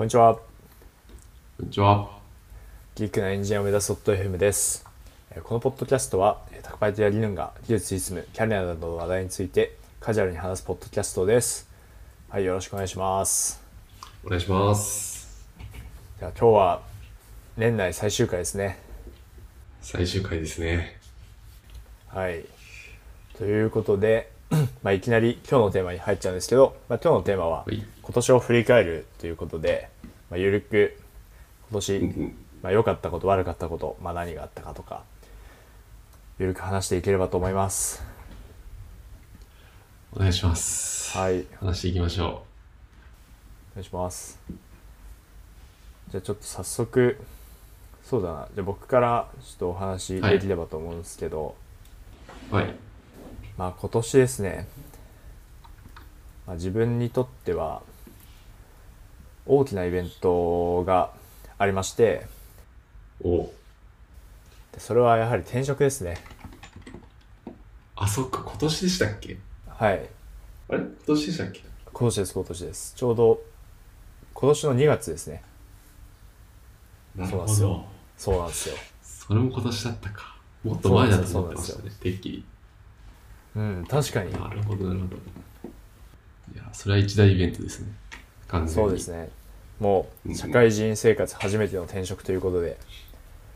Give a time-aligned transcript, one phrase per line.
[0.00, 0.34] こんにちは。
[0.34, 2.08] こんにちは。
[2.94, 4.86] ギークなエンジニアを目指す FM です。
[5.30, 11.68] えーこのポッドキャストは、えータクパイトやリヌンが技術、実務、キャリアなどの話題についてカジュアルに話すポッドキャストです。
[12.30, 13.62] はい、よろしくお願いします。
[14.24, 15.46] お願いします。
[16.18, 16.80] じゃあ今日は
[17.58, 18.78] 年内最終回ですね。
[19.82, 20.98] 最終回ですね。
[22.08, 22.46] はい。
[23.36, 24.32] ということで、
[24.82, 27.82] まあ、いきなり今日のテーマに入っちゃうんですけど、まあ、今日のテーマははい。
[28.02, 29.88] 今年を振り返るということで、
[30.30, 30.96] まあ、ゆるく
[31.70, 35.04] 今年、うんまあ、良かったこと悪かったこと、まあ、何があったかとか
[36.38, 38.02] ゆるく話していければと思います。
[40.12, 41.16] お願いします。
[41.16, 41.44] はい。
[41.60, 42.42] 話していきましょ
[43.72, 44.40] お願いします。
[46.08, 47.20] じゃあちょっと早速
[48.02, 48.48] そうだな。
[48.54, 51.54] じゃあ僕からちょっとお話できればと思うんですけど、
[52.50, 52.54] う。
[52.54, 52.74] はい。
[53.60, 54.66] まあ今年ですね、
[56.46, 57.82] まあ、自分にとっては
[59.44, 61.10] 大きなイベントが
[61.58, 62.26] ありまして。
[63.22, 63.52] お。
[64.72, 66.16] でそれはやはり転職ですね。
[67.96, 69.36] あ、そっか、今年でしたっけ？
[69.68, 70.08] はい。
[70.70, 70.78] あれ？
[70.78, 71.60] 今年でしたっけ？
[71.92, 72.32] 今年です。
[72.32, 72.94] 今年です。
[72.96, 73.42] ちょうど
[74.32, 75.42] 今年の2月ですね。
[77.14, 77.84] なそうなんですよ。
[78.16, 78.74] そうなんですよ。
[79.02, 80.34] それも今年だったか。
[80.64, 82.06] もっと前だと思ってましたなんですよ。
[82.06, 82.12] ね。
[82.14, 82.44] てっきり。
[83.56, 85.16] うん確かになるほど、なるほど。
[86.54, 87.92] いや、それは一大イベントですね。
[88.48, 88.74] 完全に。
[88.74, 89.30] そうですね
[89.78, 92.76] もう社会人生活初めての転職ということで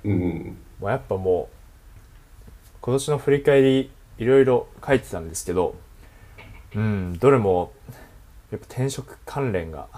[0.05, 0.56] うんうん。
[0.81, 1.55] もうやっぱもう
[2.81, 5.75] 今年の振り返りいろいろ書いてたんですけど
[6.75, 7.72] うんどれも
[8.50, 9.89] やっぱ転職関連が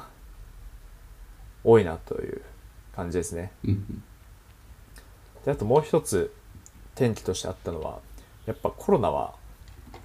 [1.62, 2.42] 多いなという
[2.94, 4.02] 感じですねうんうん。
[5.44, 6.32] であともう一つ
[6.96, 8.00] 転機としてあったのは
[8.46, 9.34] やっぱコロナは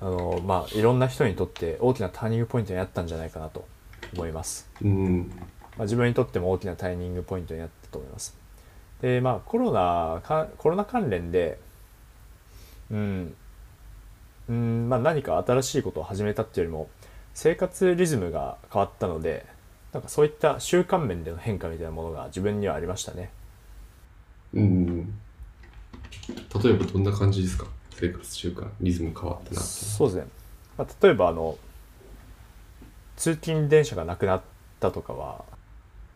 [0.02, 3.66] あのまあいろんな人にとって大きなターニングポイントになったんじゃないかなと
[4.14, 5.32] 思いますうん。
[5.78, 8.36] まあ、自分にとっても大きなターニングポイントになったと思います。
[9.02, 11.60] で、まあコロナか、コロナ関連で、
[12.92, 13.34] うん、
[14.50, 16.90] うん、まあ何か新しいことを始めたっていうよりも、
[17.34, 19.46] 生活リズムが変わったので、
[19.94, 23.32] なんかそういった習慣面での変化みたいなものが自分にはありましたね。
[24.54, 25.14] うんうん。
[26.64, 27.66] 例えばどんな感じですか？
[28.02, 29.62] 生活習慣、リズム変わったな。
[29.62, 30.28] そうですね。
[30.76, 31.58] まあ、例えばあの、
[33.16, 34.42] 通勤電車がなくなっ
[34.80, 35.46] たとかは、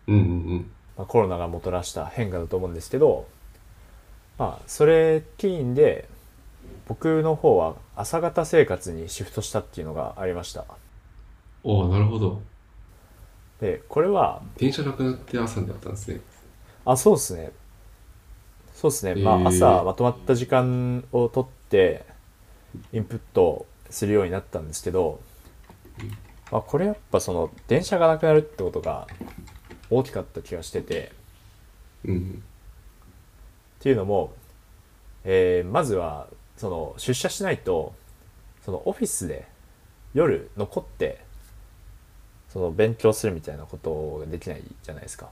[0.07, 3.27] うんうんまあ、コロナがもたらした変化だと思うんですけど、
[4.39, 6.09] まあ、それ起因で
[6.87, 10.65] 僕の方は朝方生活にシフトしたっていうのがありました
[11.63, 11.71] うん。
[11.71, 12.41] おおなるほど。
[13.61, 16.19] でこれは電車なくなって朝になったんですね。
[16.83, 17.51] あそうですね
[18.73, 22.05] そうですね、まあ朝まとまった時間を取って
[22.91, 25.19] インプットするようになったんですけど、
[26.51, 29.07] まあ、これやっぱその電車がなくなるってことが
[29.89, 31.11] 大きかった気がしてて。
[32.05, 32.43] うん。
[33.79, 34.33] っていうのも、
[35.23, 36.27] えーまずは
[36.57, 37.93] その出社しないと
[38.63, 39.47] そのオフィスで
[40.13, 41.23] 夜残って
[42.49, 45.29] その勉強するみたいなことができないじゃないですか。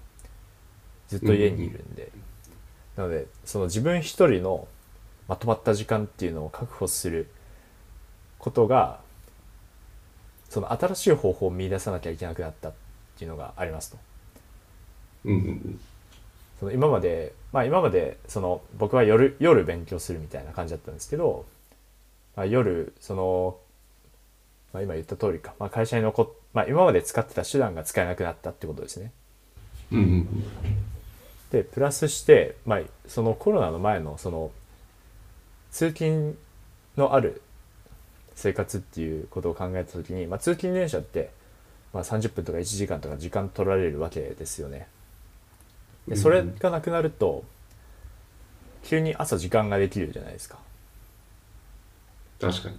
[1.07, 2.11] ずっと家にいるんで、
[2.95, 4.67] なのでその自分一人の
[5.27, 7.27] まとまった時間っていうのを確保する
[8.39, 8.99] ことが
[10.49, 12.73] その新しい方法を見出さなきゃいけなくなったっ
[13.17, 13.97] ていうのがありますと。
[15.25, 15.79] うんうん
[16.59, 21.45] その今までまあ今までその僕は夜夜勉強するみたいな感じだったんですけど、
[22.35, 23.57] まあ、夜その、
[24.71, 29.11] まあ、今言った通りか、まあ、会社に残っ、まあ、今まで使ってた手段が使えなくなったってことですね。
[29.91, 29.97] うん。
[29.97, 30.27] うんうん
[31.53, 34.49] でプラスして、まあ、そのコロナの前のその
[35.73, 36.37] 通勤
[36.97, 37.41] のある
[38.35, 41.31] 生活っていうことを考えた時に、まあ、通勤電車って、
[41.93, 44.87] まあ、30分とか1時間とか時間取られるわけですよね。
[46.07, 47.43] でそれがなくなると
[48.83, 50.59] 急に朝時間ができるじゃないですか。
[52.39, 52.77] 確かに。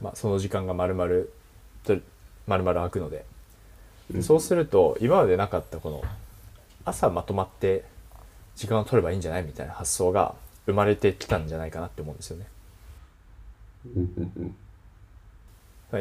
[0.00, 1.10] まあ、その時間が丸々
[1.82, 1.96] と
[2.46, 3.24] 丸々空くので
[4.10, 6.02] でそうすると今までなかったこの
[6.84, 7.84] 朝まとまって
[8.54, 10.34] 時間を取ればいいんじゃないみたいな発想が
[10.66, 12.46] 生まれてきたんじゃないかなって思うんですよね。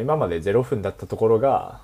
[0.02, 1.82] 今まで0分だったところが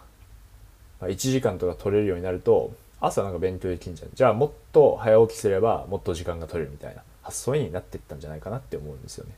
[1.00, 9.34] まあ1時間とか取れるようになると朝なんか勉強できるんじゃんじゃあもっと早起きすればもっと時間が取れるみたいな発想になっていったんじゃないかなって思うんですよね。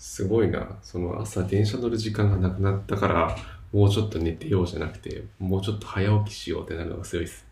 [0.00, 0.78] すごいな。
[0.82, 3.36] その朝電車乗る時間がなくなったから、
[3.70, 7.46] もうちょっと寝てようじゃなくて、もうちょっと早起きしようってなるのがすごいです。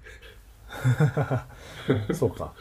[2.14, 2.54] そうか。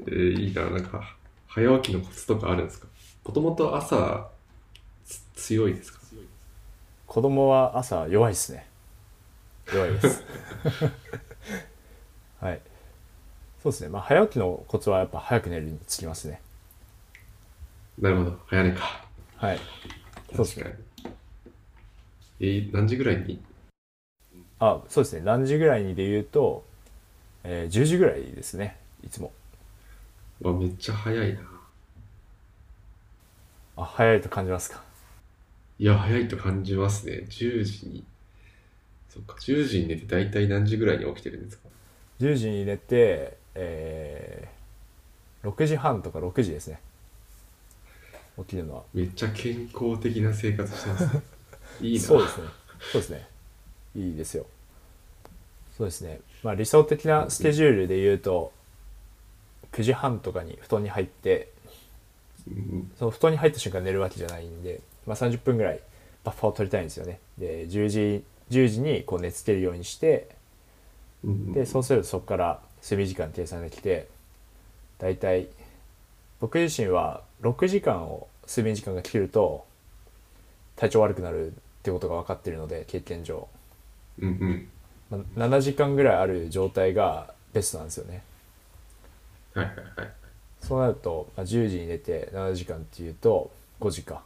[0.00, 0.68] えーいいな。
[0.70, 1.16] なんか、
[1.48, 2.86] 早起きのコツとかあるんですか？
[3.24, 4.28] もともと朝
[5.04, 6.00] つ強いですか？
[7.06, 8.66] 子供は朝弱いですね。
[9.72, 10.22] 弱いです。
[12.40, 12.60] はい。
[13.62, 13.88] そうですね。
[13.88, 16.40] まあ早起きのコツはやっぱ早く寝るにつきますね。
[17.98, 18.38] なるほど。
[18.46, 19.06] 早寝か。
[19.36, 19.58] はい。
[20.34, 21.16] そうです確かねに。
[22.40, 23.42] えー何時ぐらいに？
[24.58, 25.22] あそうですね。
[25.24, 26.64] 何時ぐらいにで言うと、
[27.44, 28.76] えー10時ぐらいですね。
[29.04, 29.32] いつも
[30.42, 31.40] わ、めっちゃ早いな。
[33.78, 34.82] あ早いと感じますか？
[35.78, 37.24] いや、早いと感じますね。
[37.28, 38.04] 10時に。
[39.10, 41.68] そっか、10時に寝て大体何時ぐらいに起きてるんですか
[42.20, 44.56] ？10時に寝て、えー
[45.48, 46.80] 6時半とか6時ですね
[48.36, 51.22] 起きるのはめっちゃ健康的な生活してますね。
[51.80, 52.00] いいな。
[52.00, 52.48] そうですね
[52.90, 53.28] そうですね
[53.94, 54.46] いいですよ
[55.76, 58.52] そうですねまあ理想的なスケジュールで言うと
[59.72, 61.48] 9時半とかに布団に入って
[62.48, 62.90] うん。
[62.98, 65.80] その布団に入った瞬間寝るわけじゃないんで、まあ、30分ぐらい
[66.24, 67.18] バッファーを取りたいんですよね。
[67.38, 70.28] で10時10時にこう寝つけるようにして
[71.24, 71.52] うん。
[71.52, 74.08] でそうするとそこから睡眠時間計算できて
[74.98, 75.48] だいたい
[76.40, 79.66] 僕自身は6時間を睡眠時間が切ると
[80.76, 81.52] 体調悪くなるっ
[81.82, 83.48] てことが分かってるので経験上、
[84.20, 84.28] うん
[85.10, 85.24] うん。
[85.36, 88.22] まあ、7時間ぐらいある状態がベストなんですよね
[89.56, 90.12] はいはいはい。
[90.60, 93.50] そうなると、まあ、10時に寝て7時間っていうと
[93.80, 94.22] 5時か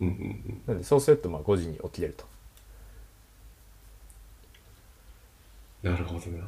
[0.00, 0.14] うんうんう
[0.52, 0.62] ん。
[0.66, 2.24] なんでそうするとまあ5時に起きれると
[5.82, 6.44] なるほどな。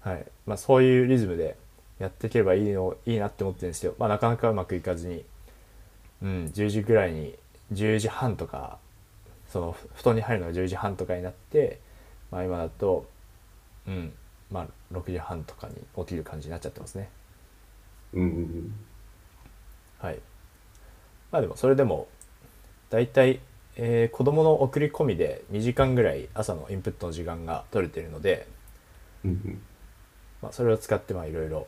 [0.00, 1.56] はいまあ、そういうリズムで
[1.98, 5.24] やっていければいいのいいなって思ってるんですけど、まあ、なかなかうまくいかずに、
[6.22, 7.34] うん、10時ぐらいに
[7.72, 8.78] 10時半とか
[9.48, 11.80] その布団に入るのが10時半とかになって、
[12.30, 13.06] まあ、今だと、
[13.88, 14.12] うん
[14.50, 17.08] まあ、6時半とかに起きる感じになっちゃってますね
[18.12, 18.74] うんうんうん。
[19.98, 20.20] はい
[21.30, 22.08] まあでもそれでも
[22.90, 23.40] 大体、
[23.76, 28.46] えー子供の送り込みで2時間ぐらい朝のインプットの時間が取れてるので、
[29.24, 29.62] うんうん。
[30.42, 31.66] まあ、それを使ってまあいろいろ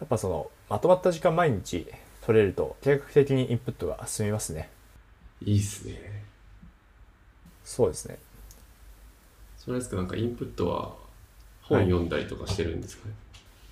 [0.00, 1.86] やっぱそのまとまった時間毎日
[2.20, 4.70] 取れると計画的にインプットが進みますね
[5.44, 6.22] いいっすね。
[7.64, 8.18] そうですね
[9.56, 10.94] それですか、なんかインプットは
[11.72, 13.14] 本はい読んだりとかしてるんですかね？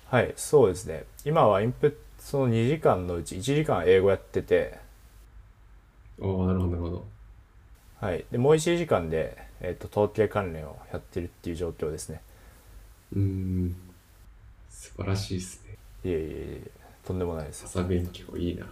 [0.09, 4.77] はいそうですね今はインプットその2時間のうち1時間英語やってて
[6.19, 7.05] おおなるほどなるほど。
[7.99, 12.21] はいでもう1時間で、えー、と統計関連をやってるっていう状況ですね
[13.15, 13.75] うーん。
[14.69, 15.73] 素晴らしいっすね。
[16.03, 16.21] いえいえい
[16.65, 16.71] え
[17.05, 18.65] とんでもないです朝勉強いいな。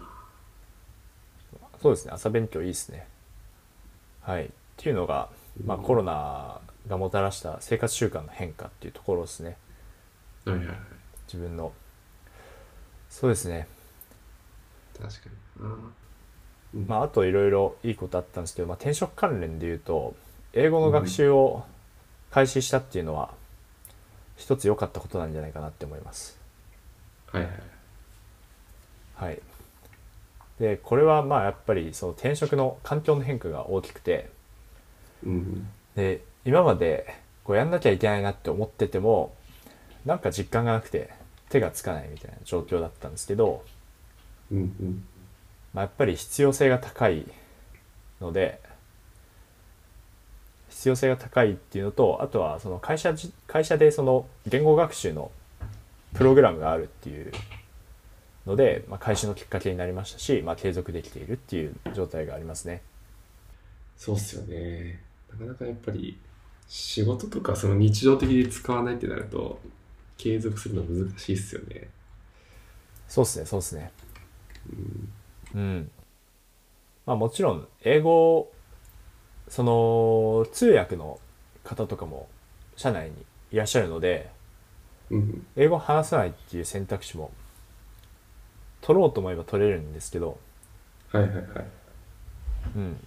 [1.82, 3.08] そうですね朝勉強いいですね
[4.22, 5.30] はいっていうのが、
[5.64, 9.58] まあ、コロナがもたらした生活習慣の変化っていうところですね。
[10.46, 10.78] はいはいはい。
[11.28, 11.72] 自分の。
[13.10, 13.68] そうですね。
[14.98, 15.64] 確かに。
[15.64, 15.76] な。
[16.74, 16.88] うん。
[16.88, 20.16] まああといろいろいいことあったんですけど、まあ、転職関連で言うと
[20.54, 21.64] 英語の学習を
[22.32, 23.32] 開始したっていうのは
[24.38, 26.40] 一つ良かったことなんじゃないかなって思います。
[27.32, 27.54] はいはい。
[29.16, 29.42] はい。
[30.60, 34.30] でこれはまあやっぱりその転職の環境の変化が大きくて
[35.26, 35.68] うん。
[35.96, 39.34] で今までこうやんなきゃいけないなって思ってても
[40.06, 41.10] なんか実感がなくて
[41.50, 43.66] 手がつかないみたいな状況だったんですけど、
[44.52, 44.58] うん。
[44.58, 45.04] うんうん。
[45.74, 47.26] まあ、やっぱり必要性が高い
[48.22, 48.60] ので
[50.70, 55.32] 必要性が高いっていうのとあとはその会社じ会社でその言語学習の
[56.14, 57.32] プログラムがあるっていう
[58.46, 62.82] ので、まあ、開始のきっかけになりましたし、まあ、継続できているっていう状態がありますね。
[63.98, 65.04] そうっすよね。
[65.32, 66.18] なかなかやっぱり
[66.70, 69.60] 仕事とかその日常的に使わないってなると
[70.18, 71.90] 継続するの難しいっすよね。
[73.08, 73.92] そうですねそうですね。
[75.56, 75.92] うん。
[77.08, 78.52] まあもちろん英語
[79.48, 81.20] その通訳の
[81.64, 82.30] 方とかも
[82.76, 83.16] 社内に
[83.52, 84.30] いらっしゃるので
[85.10, 85.48] うん。
[85.56, 87.32] 英語を話さないっていう選択肢も
[88.82, 90.38] 取ろうと思えば取れるんですけど、
[91.12, 91.46] はいはいはい。
[92.76, 92.98] うん、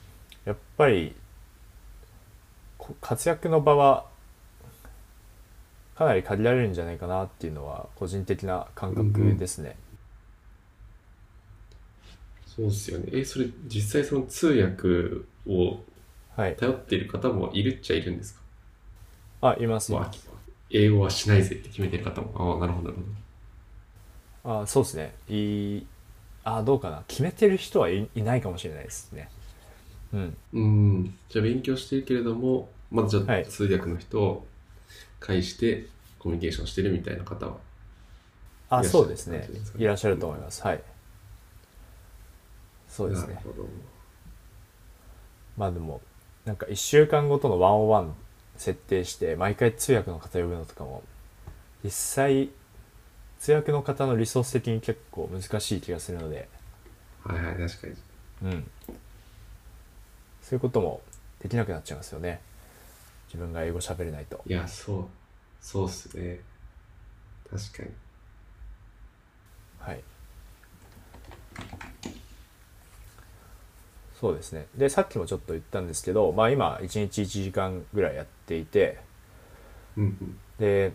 [0.45, 1.22] やっぱりこ
[3.01, 4.07] 活躍の場は
[5.97, 9.77] かなり限られるんじゃないかなっていうのは個人的な感覚ですね。
[12.47, 13.07] そうっすよね。
[13.13, 14.89] え、それ実際その通訳
[15.51, 15.81] を
[16.37, 16.57] はい。
[16.57, 18.41] 頼っている方もいるっちゃいるんですか？
[19.43, 19.93] あ、います。
[19.93, 20.29] いまあます、
[20.71, 22.33] 英語はしないぜって決めてる方も。
[22.37, 23.03] ああ、なるほどなるほ
[24.45, 24.63] ど。
[24.63, 25.15] あ、そうですね。
[25.29, 25.87] いい。
[26.45, 27.05] あ、どうかな。
[27.07, 29.29] 決めてる人はい、いないかもしれないですね。
[30.13, 30.37] うん。
[30.53, 31.19] うん。
[31.29, 34.47] じゃあ勉強してるけれども、まずじゃはいあ通訳の人を
[35.21, 35.87] 介して
[36.19, 37.57] コミュニケーションしてるみたいな方は？
[38.69, 40.63] あ、そうですねいらっしゃると思います。
[40.63, 40.83] はい。
[42.89, 43.35] そうですね。
[43.35, 43.69] なるほど。
[45.57, 46.01] まあでも、
[46.45, 48.15] なんか1週間ごとのワンオンワン
[48.57, 51.03] 設定して毎回通訳の方呼ぶのとかも
[51.85, 52.51] 実際
[53.39, 56.49] 通訳の方のリソース的に結構難しい気がするので
[57.25, 57.95] はいはい、確かに。
[58.43, 58.71] うん
[60.53, 61.01] そういうことも
[61.41, 62.39] できなくなっちゃいますよね
[63.29, 65.05] 自分が英語喋れないといや、そう。
[65.63, 66.41] そうっすね。
[67.51, 67.89] 確かに。
[69.79, 70.01] はい
[74.21, 78.99] そうですねでさっきもちょっと言ったんですけどまあ今1日1時間ぐらいやっていて
[79.97, 80.39] うんうん。
[80.59, 80.93] で、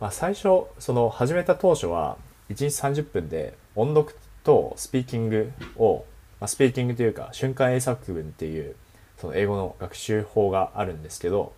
[0.00, 2.16] まあ、最初その始めた当初は
[2.48, 6.04] 1日30分で音読とスピーキングを、
[6.40, 8.74] まあ、スピーキングというか瞬間英作文っていう
[9.18, 11.52] その英語の学習法があるんですけど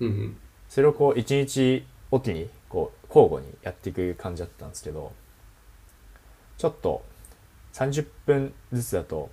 [0.00, 0.36] うんうん。
[0.68, 5.12] それをこう1日おきにこう交互にやっていく感じだったんですけど
[6.58, 7.02] ちょっと
[7.74, 9.30] 30分ずつだと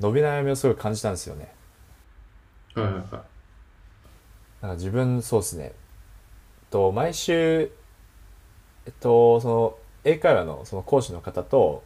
[0.00, 1.52] 伸び悩みをすごい感じたんですよね。
[2.74, 3.04] はいはいはい。
[3.10, 3.20] なん
[4.72, 5.72] か自分そうですね。
[6.70, 7.70] と毎週
[8.86, 9.74] えっとその
[10.04, 11.82] 英会話のその講師の方と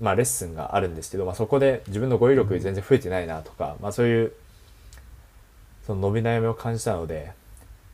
[0.00, 4.32] まあレッスンがあるんですけど、まあ、そこで自分の語彙力全然増えてないなとか、まあそういう
[5.86, 7.32] その伸び悩みを感じたので、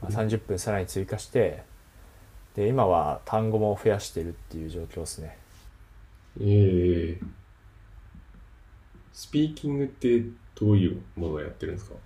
[0.02, 1.62] まあ、30分さらに追加して
[2.54, 5.38] で今は単語も増やしてるっていう状況ですね。
[6.40, 7.24] ええ
[9.12, 10.22] スピーキングって
[10.56, 11.96] どういうものをやってるんですか？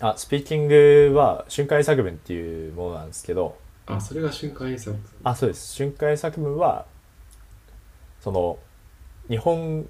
[0.00, 4.96] あスピーキングは瞬間英作文っていうものなんですけど、あ、それが瞬間英作。
[5.24, 5.74] あそうです。
[5.74, 6.86] 瞬間英作文は
[8.20, 8.58] その
[9.28, 9.88] 日本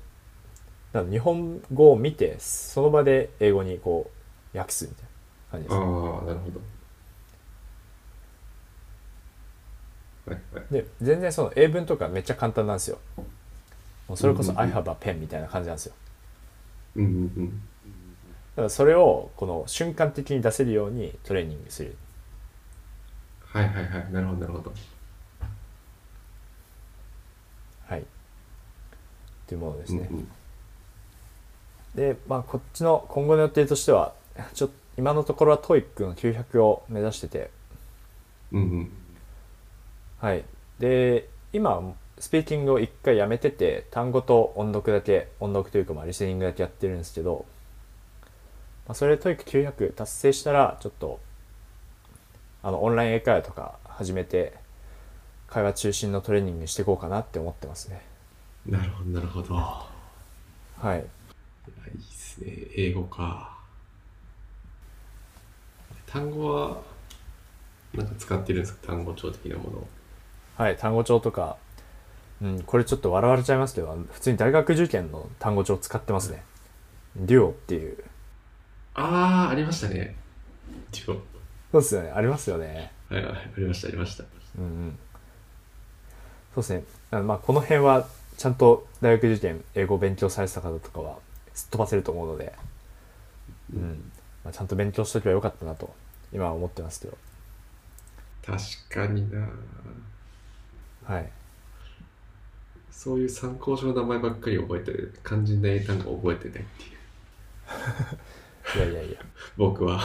[1.10, 4.10] 日本語を見てその場で英語にこ
[4.54, 5.08] う訳すみたいな
[5.50, 5.88] 感じああ、です
[6.26, 6.60] なるほど。
[10.26, 10.66] はいはい。
[10.70, 12.98] で全然その英文とかめっちゃ簡単なんですよ
[14.08, 15.94] もうそれこそ「うんうん I うん have a pen」みたいな感じなんですよ
[16.96, 17.62] うんうんうん。
[18.56, 21.96] だからそれをこの瞬間的に出せるようにトレーニングする
[23.52, 24.12] はいはいはい。
[24.12, 24.72] なるほどなるほど。
[27.88, 28.04] はい
[29.48, 30.28] っていうものですね、うんうん。
[31.94, 34.12] でまあこっちの今後の予定としては
[34.52, 37.50] ちょっと今のところは TOEIC の900を目指してて。
[38.52, 38.92] うんうん。
[40.18, 40.44] はい。
[40.78, 47.46] で今スピーキングを一回やめてて単語と音読だけ音読というかまあリスニングだけやってるんですけど、
[48.86, 51.20] まあ、それで TOEIC900 達成したらちょっと
[52.62, 54.54] あのオンライン英会話とか始めて
[55.46, 58.02] 会話中心のトレーニングしていこうかなって思ってますね
[58.68, 59.54] なるほどなるほど。
[59.54, 59.88] は
[60.96, 61.06] いいいっ
[62.02, 62.52] すね。
[62.76, 63.56] 英語か。
[66.06, 66.80] 単語は、
[67.94, 68.88] なんか使ってるんですか？
[68.88, 69.88] 単語帳的なものを。
[70.56, 71.56] はい単語帳とか
[72.42, 76.42] うんこれちょっと笑われちゃいますけど普通に大学受験の単語帳使ってますね
[77.16, 77.96] デュオっていう
[78.94, 80.16] ああ、ありましたね。
[80.92, 81.22] 一応。
[81.70, 84.24] そうですよねありますよねはいはい、ありました、ありました。
[84.58, 84.98] うんうん
[86.54, 88.06] そうですねあのまあこの辺は
[88.38, 91.18] ちゃんと大学受験英語を勉強されてた方とかは
[91.54, 92.54] すっ飛ばせると思うので、
[93.74, 94.12] うん。
[94.44, 95.92] まあ、ちゃんと勉強しとけばよかったなと
[96.32, 97.18] 今は思ってますけど。
[98.46, 99.48] 確かにな。
[101.04, 101.28] はい。
[102.92, 105.18] そういう参考書の名前ばっかり覚えてる。
[105.26, 106.64] 肝心な英単語を覚えてないっ
[108.76, 108.86] ていう。
[108.92, 109.18] いやいやいや。
[109.56, 109.98] 僕は。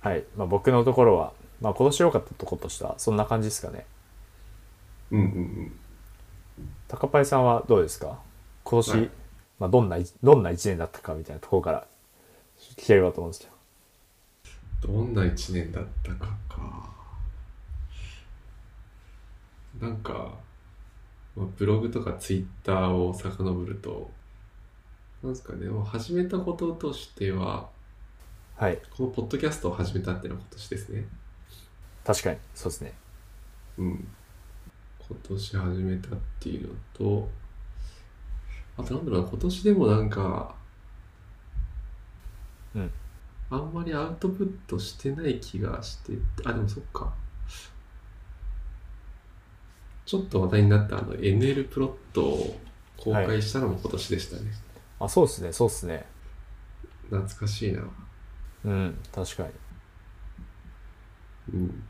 [0.00, 3.86] はい、まあ、僕のところは、まあ、今年良かったところとしてはそんな感じですかね
[5.10, 5.72] うんうんうん。
[6.88, 8.18] 高パイさんはどうですか？
[8.64, 9.10] 今年、はい
[9.58, 11.86] まあ、どんなどんな1年だったかみたいなところから
[12.76, 13.50] 聞ければと思うんですけ
[14.86, 16.90] どどんな一年だったかか。
[19.80, 20.32] なんか、
[21.36, 24.10] まあ、ブログとかツイッターを遡ると、
[25.22, 27.68] なんですかね、もう始めたこととしては、
[28.56, 31.04] はいこのポッドキャストを始めたっていうのは今年ですね。
[32.04, 32.94] 確かにそうですね
[33.76, 34.08] うん。
[35.08, 37.28] 今年始めたっていうのと、
[38.76, 40.54] あとなんだろうな、今年でもなんか、
[42.74, 42.90] うん
[43.48, 47.14] あんまりアウトプットしてない気がして、あ、でもそっか。
[50.04, 52.60] ちょっと話題になったあの NL プロットを
[52.96, 54.52] 公開したのも今年でしたね。
[55.00, 56.06] あそうですねそうですね
[57.10, 57.82] 懐かしいな。
[58.64, 59.50] うん確かに
[61.54, 61.82] うん。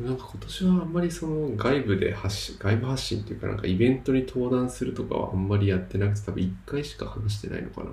[0.00, 7.90] なんか今年はあんまりその外部で発信、外部発信っていうかなんかイベントに登壇するとかはあんまりやってなくて多分1回しか話してないのかな。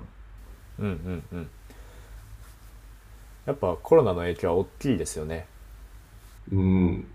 [0.80, 1.50] うんうんうん
[3.46, 5.46] やっぱコロナの影響は大きいですよね
[6.50, 7.06] うん。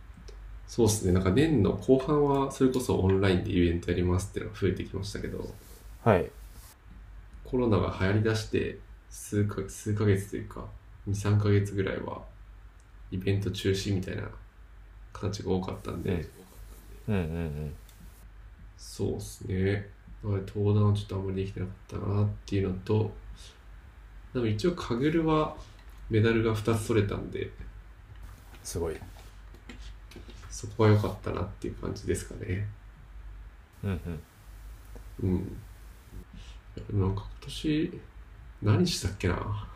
[0.67, 1.13] そうですね。
[1.13, 5.55] なんか年の後半はそれこそオンラインでイベントやりますっていうのが増えてきましたけど、
[6.03, 6.29] はい
[7.43, 8.77] コロナが流行りだして
[9.09, 10.65] 数か数ヶ月というか、
[11.07, 12.21] 2、3ヶ月ぐらいは
[13.11, 14.29] イベント中止みたいな
[15.13, 16.27] 形が多かったんで、
[17.07, 17.75] うんうんうん
[18.77, 19.89] そうですね。
[20.23, 23.11] 登壇はちょっとあんまりできてなかったなっていうのと、
[24.33, 25.55] でも一応カグルは
[26.09, 27.51] メダルが2つ取れたんで、
[28.63, 28.97] すごい
[30.49, 32.67] そこは良かったなっていう感じですかね。
[33.83, 34.01] うん
[35.21, 35.39] うん
[36.91, 36.99] うん。
[36.99, 38.01] なんか今年、
[38.61, 39.67] 何したっけな？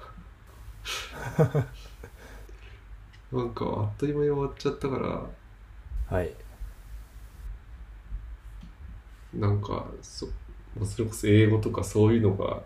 [3.33, 6.31] なんかあっという間に終わっちゃったから、はい。
[9.33, 10.27] なんかそ、
[10.77, 12.61] まあ、それこそ英語とかそういうのが、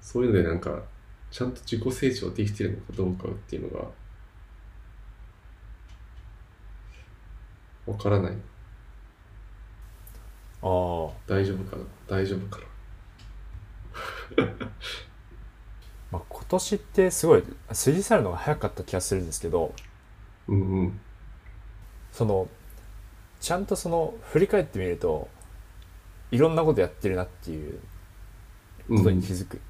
[0.00, 0.82] そういうのでなんか、
[1.30, 3.84] ちゃんと自己成長できてるのかどうかっていうのが、
[7.86, 8.32] わからない。
[8.32, 8.36] あ
[10.66, 10.68] あ。
[11.28, 11.84] 大丈夫かな？
[12.08, 12.60] 大丈夫か
[14.36, 14.44] な？
[16.10, 19.74] まあ、今年ってすごい過ぎ去るのが早かった気がするんですけど
[20.48, 21.00] うんうん。
[22.12, 22.48] その
[23.40, 25.28] ちゃんとその振り返ってみると
[26.30, 27.78] いろんなことやってるなっていう
[28.88, 29.60] ことに気づく、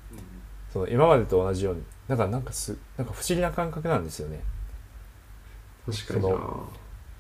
[0.72, 4.40] その今までと同じようになんかなんかすなんか不思議な感覚なんですよね。
[5.86, 6.28] 確かにな。
[6.28, 6.40] そそ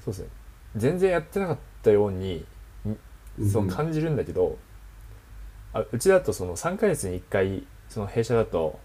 [0.04, 0.28] うですね。
[0.76, 2.44] 全然やってなかったように
[3.50, 3.68] そううん。
[3.68, 4.58] 感じるんだけど、
[5.72, 8.78] あうちだとその3ヶ月に1回その弊社だと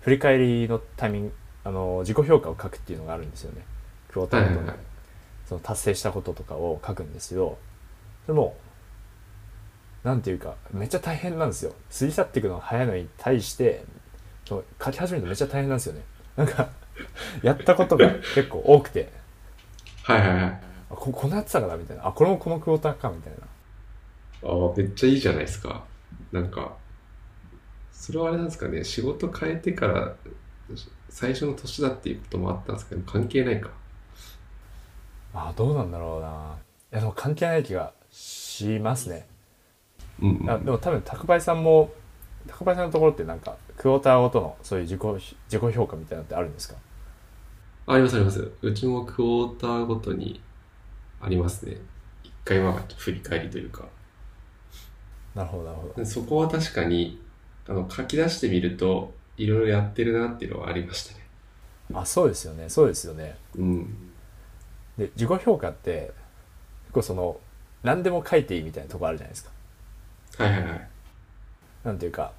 [0.00, 1.32] 振り返りのタイミング
[1.64, 3.62] あの自己評価を書くっていうのがあるんですよね
[4.08, 4.72] クォーターご。
[5.46, 7.56] その達成したこととかを書くんですけど
[8.26, 8.54] でも
[10.04, 13.84] なんていうかめっちゃ大変なんですよ過ぎ去っていくのが早いのに対して
[14.44, 16.02] その書き始めるとめっちゃ大変なんですよね
[16.36, 16.68] なんか
[17.42, 19.10] やったことが結構多くて
[20.02, 20.60] はいはいはい。
[20.90, 23.38] あここんなやってたかなみたいなあこれもこのクォーターかみたいな
[24.42, 25.84] ああ、めっちゃいいじゃないですか。
[26.32, 26.76] なんか、
[27.92, 30.14] それはあれなんですかね、仕事変えてから
[31.08, 33.70] 最初の年だっていうこともあったんですけど、関係ないか。
[35.34, 36.56] あどうなんだろうな
[36.92, 39.26] いやでも関係ない気がしますね
[40.20, 40.50] うん、うん。
[40.50, 41.92] あでも多分宅配さんも
[42.46, 45.00] 宅配さんのところってなんかクォーターごとのそういう自己
[45.50, 46.76] 自己評価みたいなのってあるんですか？
[47.86, 48.50] ありますあります。
[48.62, 50.40] うちもクォーターごとに
[51.20, 51.76] ありますね。
[52.22, 53.84] 一回は振り返りというか。
[55.34, 57.22] なるほどなるほどでそこは確かに、
[57.66, 61.20] あの、書き出してみると、いろいろやってるなっていうのはありましたね。
[61.94, 64.07] あそうですよねそうですよねうん。
[64.98, 66.12] で自己評価って
[66.86, 67.40] 結構その
[67.82, 69.50] 何でも書いていいみたいなとこあるじゃないですか
[70.44, 70.88] はいはいはい。
[71.84, 72.32] なんていうか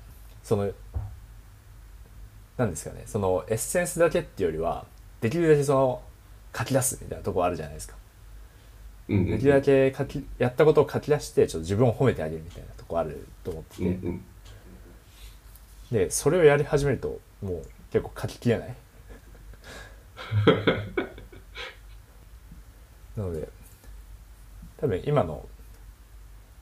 [0.43, 0.69] その
[2.57, 4.85] なんですかねそのエッセンスだけっていうよりは
[5.21, 6.01] できるだけその
[6.55, 7.95] 書き出すみたいなとこあるじゃないですか
[9.07, 9.25] うんうん。
[9.31, 14.21] できるだけ書きやったことを書き出してちょっと自分を褒めてあげるみたいなとこあると思ってて、うんうん。
[15.91, 18.75] でそれをやり始めるともう結構書ききれない
[23.19, 23.49] なので
[24.77, 25.45] 多分今の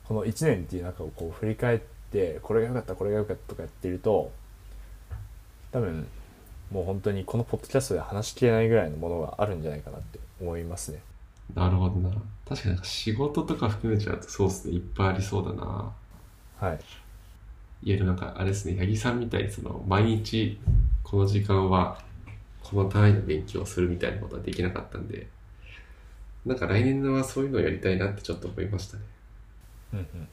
[0.08, 1.80] この1年っていう中をこう振り返っ
[2.12, 4.32] てこれが良かったこれが良かったとかやってると
[5.72, 6.08] 多分
[6.72, 11.00] もう本当にこのポッドキャストで話しきれないぐらいのものがあるんじゃないかなって思いますね
[11.56, 12.10] なるほどな。
[12.48, 14.74] 確かに仕事とか含めちゃうとそうですね。
[14.74, 15.94] いっぱいありそうだな。
[16.58, 16.78] はいいわ
[17.84, 20.60] ゆるなんかあれですね、八木さんみたいにその毎日
[21.04, 22.02] この時間は
[22.64, 25.28] この単位の勉強をするみたいなことはできなかったんで、
[26.48, 29.04] なんか来年はそういうのをやりたいなってちょっと思いましたね。
[29.94, 30.28] うん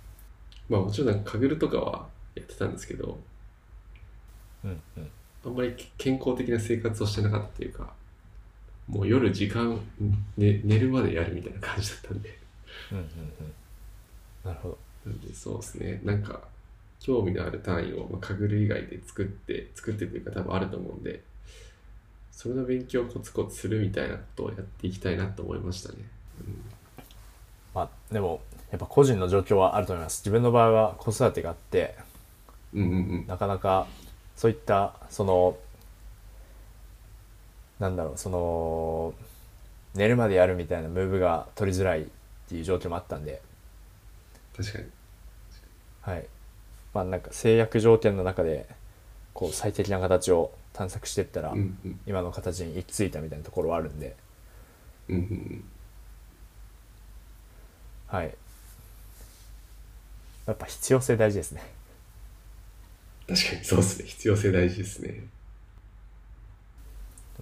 [0.69, 3.19] まあもちろんなんかカグルとかはやってたんですけど、
[4.65, 4.81] うんうん。
[4.97, 5.11] うん
[5.47, 7.93] あんまり健康的な生活をしてなかったというか、
[8.89, 9.79] もう夜時間、
[10.39, 12.39] ね、寝るまでやるみたいな感じだったんで、
[12.93, 13.11] うんうんうん。
[14.43, 14.79] なるほど。
[15.11, 16.41] なんでそうですね、なんか
[16.99, 21.23] 興味のある単位を、まあ、カグル以外で作って、作ってというか多分あると思うんで、
[22.37, 25.99] それの勉強をコツコツするみたいなことをやっていきたいなと思いましたね。
[27.75, 31.97] まあでもやっぱ個人の状況はあると思います自分の場合は子育てがあって
[32.73, 33.27] うんうんうん。
[33.27, 33.87] なかなか
[34.37, 35.57] そういったその
[37.79, 39.15] なんだろうその
[39.95, 42.07] 寝るまでやるみたいなムーブが取りづらいっ
[42.49, 43.41] ていう状況もあったんで
[44.57, 44.85] 確かに。
[46.03, 46.27] はい
[46.93, 48.69] まあなんか制約条件の中で
[49.33, 52.01] こう最適な形を探索していったら、うんうん。
[52.07, 54.17] 今の形に行き着いたみたいなところはあるんで
[55.09, 55.65] うんうんうん。
[58.09, 58.35] はい
[60.47, 61.63] やっぱ必要性大事ですね
[63.27, 64.07] 確かにそうですね。
[64.07, 65.25] 必要性大事ですね。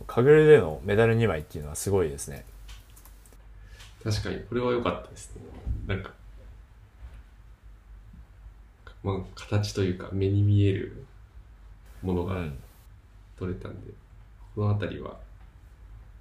[0.07, 2.45] カグルでのメダル2枚っていうのはすごいですね
[4.05, 5.43] 確かに、これは良かったですね。
[5.87, 6.13] なんか、
[9.03, 11.05] まあ、形というか、目に見える
[12.03, 12.59] ものがうん
[13.39, 13.93] 取れたんで、
[14.55, 15.19] この辺りは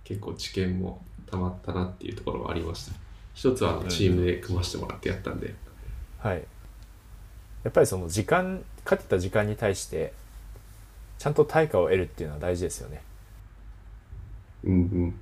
[0.04, 2.94] 結構知見もたまったなっていうところはありました。
[3.34, 5.54] 一つはあのチームで組ませてもらってやったんで、
[6.20, 6.44] はい
[7.64, 10.14] やっぱりその時間かけた時間に対して
[11.20, 13.04] ちゃんと対価を得るっていうのは大事ですよね
[14.64, 14.76] うんう
[15.08, 15.20] ん。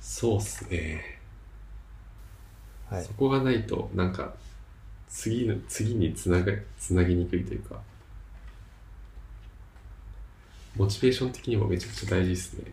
[0.00, 1.18] そうっすね。
[2.88, 4.34] はいそこがないと、なんか、
[5.08, 7.80] 次の、次につなが、つなぎにくいというか、
[10.76, 12.72] モチベーション的にもめちゃくちゃ大事ですね。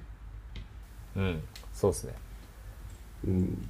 [1.18, 2.14] うんそうですね
[3.28, 3.70] うん。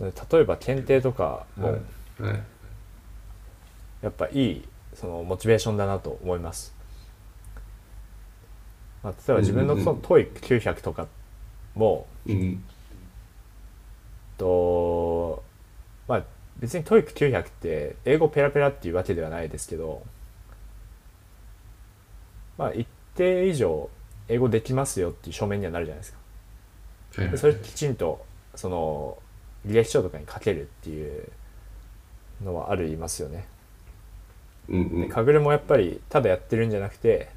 [0.00, 2.22] 例えば検定とかもはい。
[2.22, 2.42] はい。
[4.02, 6.74] やっぱいいそのモチベーションだなと思います、
[9.02, 11.06] まあ、例えば自分のそのうんうんうん TOEIC900 とか
[11.74, 12.64] もうん。
[14.38, 15.42] と
[16.08, 16.24] まあ
[16.58, 20.02] 別に TOEIC900 って英語ペラペラっていうわけではないですけど
[22.60, 23.88] まあ一定以上
[24.28, 27.30] 英語できますよっていう証明にはなるじゃないですか。
[27.30, 28.22] でそれきちんと
[28.54, 29.16] その
[29.66, 31.26] 履歴書とかに書けるっていう
[32.44, 33.46] のはあるいますよね。
[34.68, 35.00] うんうん。
[35.00, 37.30] でカグルもやっぱりただやってるんじゃなくて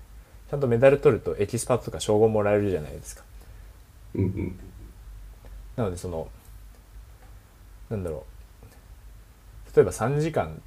[0.49, 3.23] ちゃんとメダル取るとエキスパートとか称号もらえるじゃないですか。
[5.77, 6.27] なのでその
[7.89, 8.25] なんだろ
[9.71, 9.75] う。
[9.75, 10.61] 例えば3時間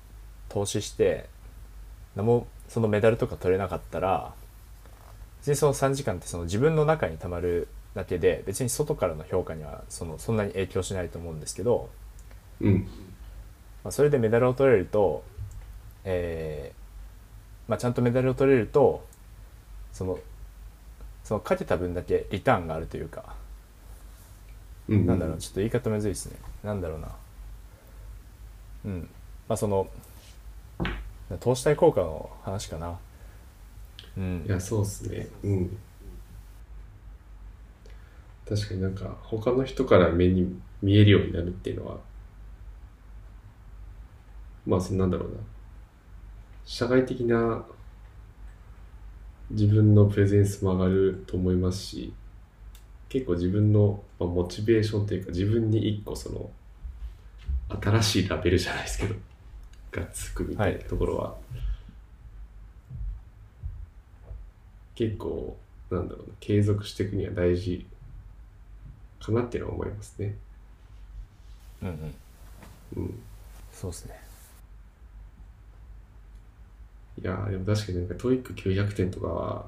[0.48, 1.28] 投資して
[2.16, 4.32] 何もそのメダルとか取れなかったら
[5.46, 11.88] 別にその3時間ってその自分の中にたまるだけで別に外からの評価にはそのそんなに影響しないと思うんですけど、
[12.60, 12.88] うん。
[13.84, 15.22] まあ、それでメダルを取れると、
[16.02, 19.06] えーまあ、ちゃんとメダルを取れると
[19.92, 20.18] その
[21.22, 23.36] そのかけた分だけリターンがあるというか、
[24.88, 25.06] うんうん。
[25.06, 27.08] なんだろうちょっと言い方むずいですねなんだろうな
[28.86, 29.08] うん
[29.48, 29.86] まあその
[31.38, 32.98] 投資対効果の話かな
[34.16, 35.28] うんいや、そうっすね。
[35.42, 35.78] うん。
[38.48, 41.98] 確かになんか、他の人から目に見えるようになるっていうのは、
[44.64, 45.36] まあ、そのなんだろうな。
[46.64, 47.64] 社会的な
[49.50, 52.12] 自分のプレゼンスも上がると思いますし、
[53.08, 56.50] 結構自分の、まあ、モチベーションというか、自分に一個その、
[57.82, 59.14] 新しいラベルじゃないですけど、
[59.92, 61.36] がつくみたいなところは、
[64.96, 65.56] 結構、
[65.90, 67.86] なんだろうな、継続していくには大事
[69.20, 70.34] かなっていうのは思いますね。
[71.82, 72.14] うんうん
[72.96, 73.22] うん。
[73.72, 74.18] そうですね
[77.22, 79.66] いやーでも確かになんか TOEIC900 点とかは、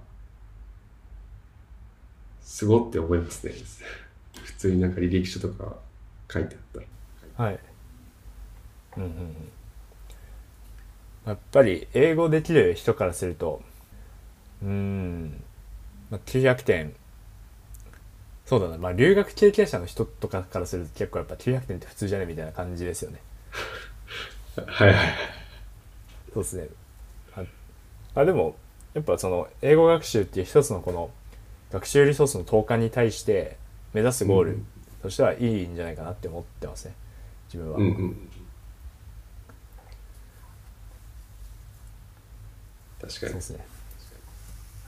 [2.43, 3.53] すごって思いますね。
[4.43, 5.77] 普通になんか履歴書とか
[6.31, 6.83] 書いてあっ
[7.37, 7.43] た。
[7.43, 7.61] はい
[8.97, 9.35] うんうんうん
[11.27, 13.63] やっぱり英語できる人からすると
[14.63, 15.43] うーん、
[16.11, 16.95] まあ、900点
[18.47, 23.21] そうだな、まあ、留学経験者の人とかからすると結構やっぱ900点って普通じゃねみたいな感じですよね。
[24.57, 25.15] はいはいはい。
[26.33, 26.69] そうですね。
[27.35, 27.45] あ
[28.15, 28.57] あでも
[28.95, 31.11] やっぱその英語学習っていう一つのこの
[31.71, 33.59] 学習リソースの投下に対して
[33.93, 34.67] 目指すゴールうん
[35.03, 36.95] としてはいいんじゃないかなって思ってますね。
[37.53, 38.29] 自分は、うんうん。
[43.01, 43.29] 確かに。
[43.29, 43.41] そうで。
[43.41, 43.78] すね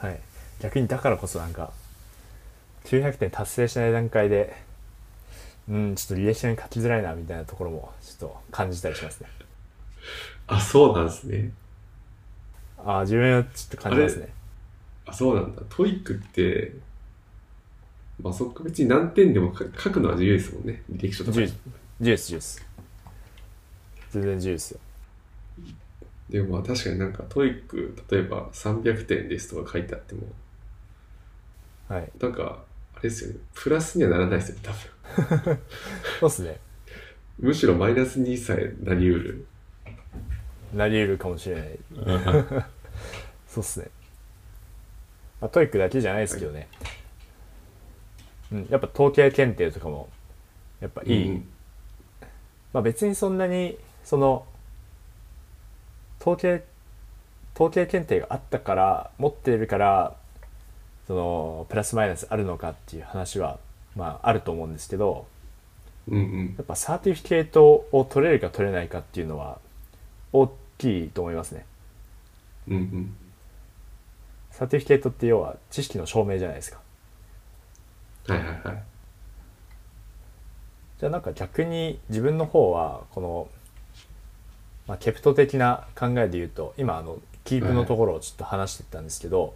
[0.00, 0.20] はい
[0.60, 1.72] 逆にだからこそなんか
[2.84, 4.54] 900点達成しない段階で
[5.68, 9.28] うんちょっと履歴書に書きづらいなみたいなところもちょっと感じたりしますね
[10.46, 11.52] あ、そうなんですね。
[12.84, 14.28] ああ自分はちょっと感じますね
[15.06, 15.62] あ、そうなんだ。
[15.68, 16.72] TOEIC って、
[18.20, 20.82] まあそっか別に何点でも書書くのは自由ですもんね。
[20.92, 21.52] 履歴書とか自。
[21.52, 21.58] 由
[22.00, 22.66] 自由です自由です
[24.10, 24.80] 全然自由ですよ
[26.30, 30.22] でもまあ確かになんか TOEIC、例えば300点ですとか書いてあっても、
[31.88, 32.10] はい。
[32.20, 32.62] なんか、
[32.94, 33.40] あれですよね。
[33.52, 35.58] プラスにはならないですよね、多分。
[36.20, 36.60] そうっすね。
[37.40, 39.10] むしろマイナスにさえなり。
[39.10, 39.46] うる。
[40.72, 41.78] なり得るかもしれない。
[43.48, 43.90] そうっすね。
[45.40, 46.68] まあ TOEIC だけじゃないですけどね、
[48.52, 50.08] うん、やっぱ統計検定とかも
[50.80, 51.48] やっぱいい、うん。
[52.72, 54.46] まあ別にそんなにその
[56.20, 56.64] 統計
[57.54, 60.16] 統計検定があったから持っているから
[61.06, 63.58] そのプラスマイナスあるのかっていう話は
[63.96, 65.26] まああると思うんですけど
[66.08, 66.54] うんうん。
[66.56, 69.58] やっぱ certificate を取れるか取れないかっていうのは
[70.32, 71.64] 大きいと思いますね。
[72.68, 73.16] うんうん。
[74.50, 76.80] サーティフィケートって要は知識の証明じゃないですか。
[78.28, 78.82] はいはいはい。
[80.98, 83.48] じゃあなんか逆に自分の方はこの、
[84.90, 89.54] まあ、ケプト的な考えで言うと今あのキープのところをちょっと話していったんですけど、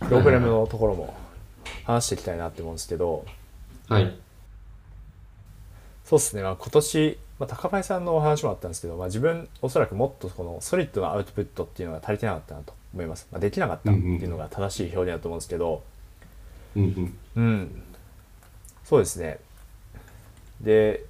[0.00, 1.14] プログラムのところも
[1.84, 3.26] 話していきたいなって思うんですけど、
[3.88, 4.16] はい。
[6.06, 15.82] そうですね、まあ、今年、まあ、高林さんのお話もあったんですけど、まあ、自分おそらくもっとこのソリッドなアウトプットっていうのが足りてなかったなと思います、まあ、できなかったっていうのが正しい表現だと思うんですけど
[16.74, 17.18] うんうん。
[17.36, 17.82] うん。
[18.84, 19.38] そうですね。
[20.62, 21.04] で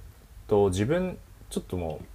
[0.47, 1.17] と自分
[1.49, 2.05] ちょっともう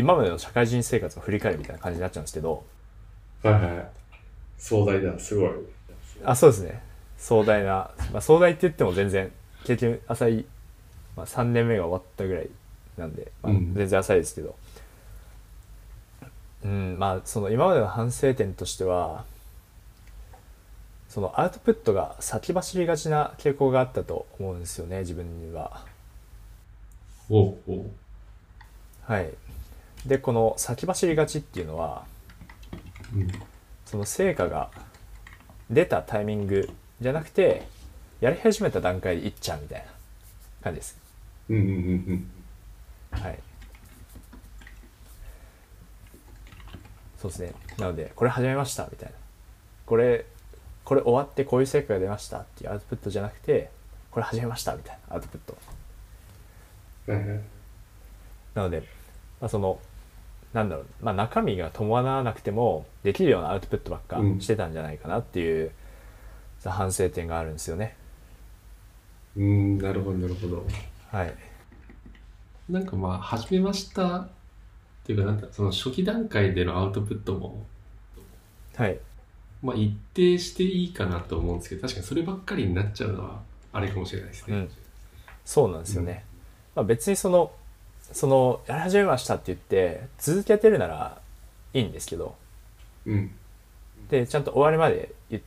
[0.00, 2.64] 今までの社会人生活を振り返るみたいな感じになっちゃうんですけど。
[3.42, 3.88] はいはい。
[4.58, 5.50] 壮大だ、すごい。
[6.24, 6.82] あそうですね。
[7.18, 9.30] 壮大な、まあ、壮大って言っても全然
[9.64, 10.44] 経験浅い、
[11.16, 12.48] まあ、3年目が終わったぐらい
[12.96, 13.74] なんで、まあうん。
[13.74, 14.54] 全然浅いですけど。
[16.64, 19.24] うんまあその今までの反省点としては
[21.08, 25.84] そのアウトプットが先走りがちな傾向があったと思うんですよね自分には。
[27.28, 27.90] おうおう。
[29.02, 29.30] はい
[30.06, 32.04] でこの先走りがちっていうのは
[33.14, 33.28] うん。
[33.84, 34.70] その成果が
[35.68, 37.66] 出たタイミングじゃなくて
[38.20, 39.86] やり始めた段階でいっちゃうみたいな
[40.62, 40.98] 感じです。
[41.48, 41.68] うんうんう
[42.12, 42.30] ん
[43.20, 43.38] はい。
[47.20, 47.52] そうですね。
[47.78, 49.14] なのでこれ始めましたみたいな。
[49.86, 50.24] これ
[50.84, 53.70] これ終わってこういう成果が出ましたっていうアウトプットじゃなくて
[54.12, 55.56] これ始めましたみたいなアウトプット。
[58.54, 58.84] なので、
[59.40, 59.80] まあ、その
[60.52, 64.40] なんだろう、まあ、中身が伴わなくてもできるようなアウトプットばっかうん。
[64.40, 65.70] してたんじゃないかなっていう、
[66.64, 67.96] 反省点があるんですよね。
[69.36, 70.66] うーん、なるほど、なるほど。
[71.10, 71.34] はい。
[72.68, 74.28] なんかまあ、始めましたっ
[75.04, 77.64] ていうか、なんだ、その初期段階でのアウトプットも、
[78.76, 78.98] はい。
[79.62, 83.40] まあ、一定していいかなと思うんですけど、確かにそればっかりになっちゃうのは、
[83.72, 84.56] あれかもしれないですね。
[84.56, 84.70] うん。
[85.44, 86.24] そうなんですよね、
[86.74, 87.52] まあ、別にその
[88.12, 91.20] そのやり始めましたって言って続けてるなら
[91.72, 92.36] いいんですけど
[93.06, 93.30] うん。
[94.08, 95.40] でちゃんと終わりまで言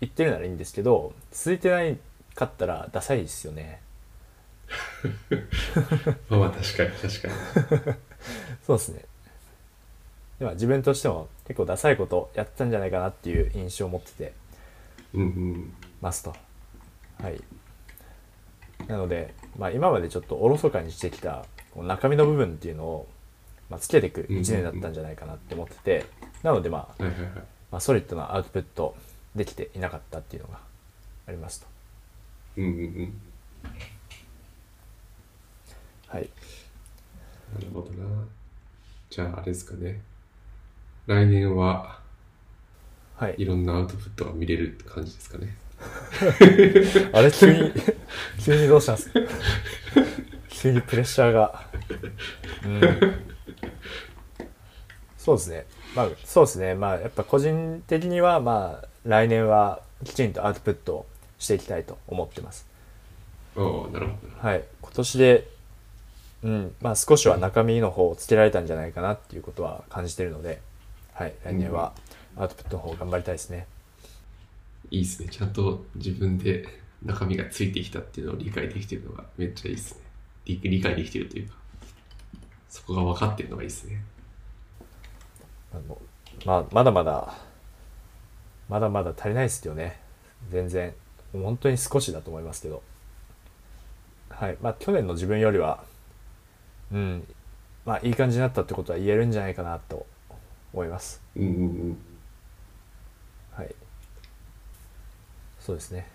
[0.00, 1.98] 言ってるならいいんですけど続いてない
[2.34, 3.80] かったらダサいですよね
[6.30, 7.34] まあまあ、確かに、確かに。
[8.64, 9.04] そうですね
[10.38, 14.32] では自分としても結構ダサいことやったんじゃないかなっていう印象を持ってて
[15.12, 15.74] うんうん。
[16.00, 16.34] ますと
[17.20, 17.42] はい
[18.86, 23.08] なので、まあ、今までちょっとおろそかにしてきたこう中身の部分っていうのを、
[23.68, 26.06] まあ、つけていく1年だったんじゃないかなって思ってて
[26.42, 27.04] なのでまあ。
[27.70, 28.96] まあ、ソリッドなアウトプット
[29.36, 30.58] できていなかったっていうのが
[31.26, 31.66] ありますと。
[32.56, 33.20] うんうんうん。
[36.08, 36.28] はい。
[37.54, 38.06] なるほどな。
[39.10, 40.00] じゃあ、あれですかね。
[41.06, 42.00] 来年は
[43.16, 43.44] はいい。
[43.44, 45.56] ろんなアウトプットが見れるって感じですかね。
[47.12, 47.72] あれ、急に、
[48.44, 49.20] 急にどうしたんですか？
[50.60, 51.64] 急にプレッシャーが。
[52.66, 52.80] うん。
[55.16, 55.66] そうですね。
[55.96, 56.74] まあ、そうですね。
[56.74, 61.06] まあ、やっぱ個人的には、まあ、来年はきちんとアウトプットを
[61.38, 62.66] していきたいと思ってます。
[63.56, 64.48] おおなるほど。
[64.48, 64.64] はい。
[64.82, 65.48] 今年で、
[66.42, 70.60] うん、まあ少しは中身の方をつけられたんじゃないかなっていうことは感じてるので、
[71.14, 71.32] はい。
[71.42, 71.94] 来年は
[72.36, 73.66] アウトプットの方頑張りたいですね。
[74.90, 75.28] いいですね。
[75.30, 76.68] ちゃんと自分で
[77.02, 80.09] 中身がついてきたっていうのを理解できてるのがめっちゃいいですね。
[80.44, 81.56] 理理解できてるというか、
[82.68, 84.02] そこが分かってるのがいいですね。
[85.72, 85.98] あの
[86.44, 87.34] まあ、まだまだ、
[88.68, 90.00] まだまだ足りないですよね。
[90.50, 90.94] 全然。
[91.32, 92.82] 本当に少しだと思いますけど。
[94.30, 94.56] はい。
[94.60, 95.84] まあ、去年の自分よりは、
[96.92, 97.26] うん、
[97.84, 100.06] まあ、いい感じになったってことは言えるんじゃないかなと
[100.72, 101.20] 思います。
[101.36, 101.56] うんうんう
[101.92, 101.98] ん。
[103.52, 103.74] はい。
[105.58, 106.08] そうですね。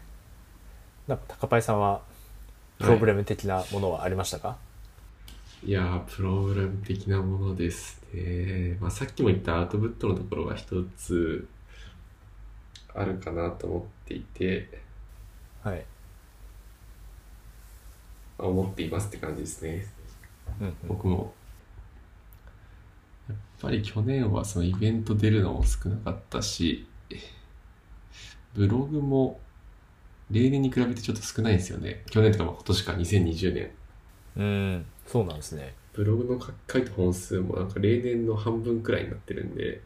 [1.08, 2.02] なんか、高パイさんは、
[2.80, 4.58] プログラム的なものはありましたか、
[5.64, 8.78] いやー、プログラム的なものですね。
[8.80, 11.48] まあ、さっきも言ったアウトプットのところが一つ
[12.94, 14.82] あるかなと思っていて、
[15.64, 15.86] はい。
[18.38, 19.88] まあ思っていますって感じですね。
[20.62, 20.76] うん、うん。
[20.88, 21.34] 僕も。
[23.28, 26.86] やっぱり去年はそのイベント出るのも少なかったし、
[28.54, 29.40] ブログも
[30.32, 32.04] 例年に比べてちょっと少ないんですよね。
[32.10, 33.72] 去年とかまあ今年か2020年。
[34.38, 35.74] うん、そうなんですね。
[35.94, 39.82] ブログの書書いた本数もなんか例年の半分くらいになってるんで、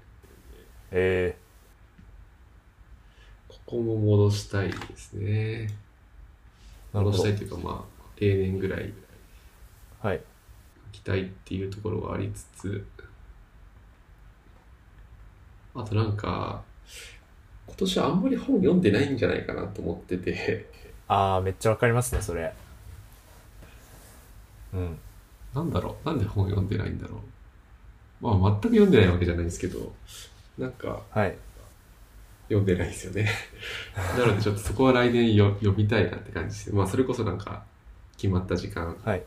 [0.91, 1.37] え
[3.47, 5.67] ここも戻したいですね。
[6.93, 7.35] 戻したい。
[7.35, 8.93] というかまあ、例年ぐらい
[10.01, 10.21] はい。
[10.87, 12.85] 書きたいっていうところがありつつ、
[15.75, 16.63] あとなんか、
[17.69, 20.69] 今年はあんまり本読んでないんじゃないかなと思ってて、
[21.07, 22.51] ああ、めっちゃわかりますね、それ。
[24.73, 24.97] うん。
[25.53, 26.07] なんだろう？
[26.07, 27.21] なんで本読んでないんだろ
[28.21, 28.27] う？
[28.39, 29.93] まあ全く読んでないわけじゃないんですけど。
[30.57, 31.37] なんかはい。
[32.49, 33.29] 読んでないですよね。
[34.17, 36.75] なのでちょっとそこは来年よ読みたいなって感じです。
[36.75, 37.63] まあそれこそなんか
[38.17, 39.23] 決まった時間はい。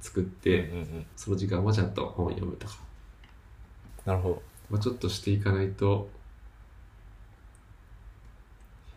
[0.00, 1.06] 作っうんて、うんうん。
[1.16, 2.78] その時間はちゃんと本を読むとか、
[4.06, 4.42] なるほど。
[4.70, 6.08] まあ、ちょっとしていかないと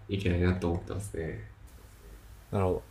[0.09, 1.43] いけないなと思ってますね。
[2.51, 2.83] なるほど。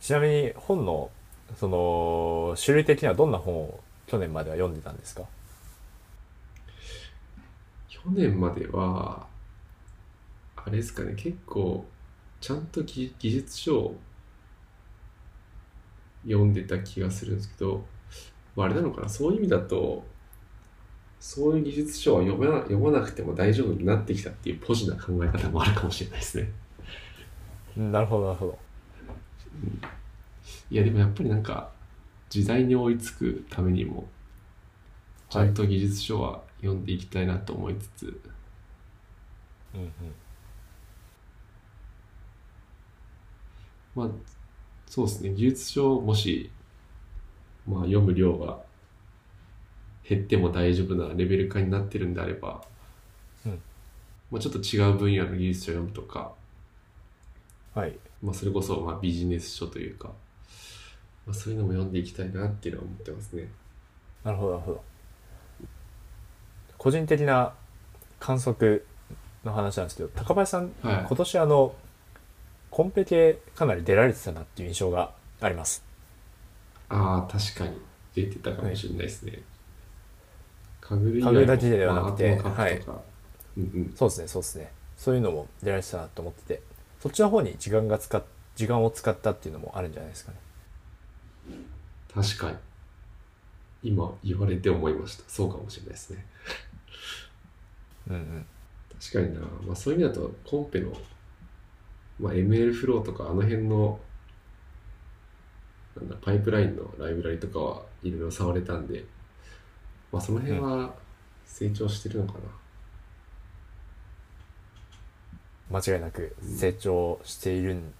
[0.00, 1.10] ちなみに本の
[1.56, 5.22] その種類的にはどんな本を去年までは読んでたんですか？
[7.88, 9.26] 去年までは
[10.56, 11.14] あれですかね。
[11.14, 11.84] 結構
[12.40, 13.96] ちゃんと技技術書を
[16.24, 17.84] 読んでた気がするんですけど、
[18.56, 19.08] まあ、あれなのかな。
[19.08, 20.04] そういう意味だと
[21.22, 26.50] そういう技術書は読まな読まなくても大丈夫になってきたっていうポジな考え方もあるかもしれないですね。
[27.76, 28.58] うんなるほどなるほど。
[30.68, 31.70] いやでもやっぱりなんか
[32.28, 34.04] 時代に追いつくためにも
[35.30, 38.20] ちゃんと技術書は読んでいきたいなと思いつつ、
[39.74, 39.92] うんうん。
[43.94, 44.08] まあ
[44.88, 45.30] そうですね。
[45.30, 46.50] 技術書もし、
[47.64, 48.58] まあ、読む量が
[50.08, 52.62] 減っても大丈夫なレベル化になってるんであれば、
[53.46, 53.62] うん。
[54.30, 56.32] まあ、ちょっと違う分野の技術書を読むとか、
[57.74, 57.96] はい。
[58.22, 60.08] まあ、それこそまあビジネス書というか、
[61.26, 63.48] まあ、そういうのも読んでいきたいなっていうのは思ってますね。
[64.24, 64.82] なるほどなるほど。
[66.78, 67.54] 個人的な
[68.18, 68.84] 観測
[69.44, 71.04] の話なんですけど高林さん、はい。
[71.06, 71.74] 今年あの
[72.70, 75.84] コンペ系かなり出られてたなっていう印象があります。
[76.88, 77.78] ああ確かに
[78.14, 79.42] 出てたかもしれないですね。
[80.92, 83.02] かぐる以かぐるだけではなくてまあアートのカップとか
[83.56, 83.92] うんうん。
[83.96, 84.72] そうですねそうですね。
[84.96, 86.62] そういうのも出られてたなと思ってて
[87.00, 88.22] そっちの方に時間が使っ
[88.54, 90.38] 時間を使ったっていうのもあるんじゃないですかね。
[92.14, 92.56] 確かに。
[93.82, 95.24] 今言われて思いました。
[95.26, 96.26] そうかもしれないですね。
[98.08, 98.46] うんうん。
[99.00, 100.92] 確かにな、まあ、そういう意味だとコンペの、
[102.20, 103.98] まあ、ML フローとかあの辺の
[105.96, 109.04] なんだパイプラインのライブラリとかはいろいろ触れたんで、
[110.12, 110.92] まあ、その辺は
[111.46, 112.38] 成長してるのか
[115.70, 117.92] な、間違いなく成長しているん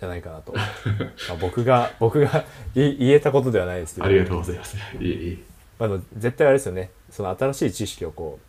[0.00, 4.06] じゃないかなと、まあ僕が 僕が言言えたことではないですけど。
[4.06, 4.76] ありがとうございます。
[4.76, 5.38] いえいえ。
[5.78, 6.90] まあ、絶対あれですよね。
[7.10, 8.46] その新しい知識をこう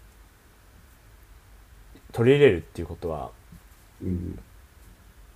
[2.12, 3.32] 取り入れるっていうことは
[4.01, 4.39] うん。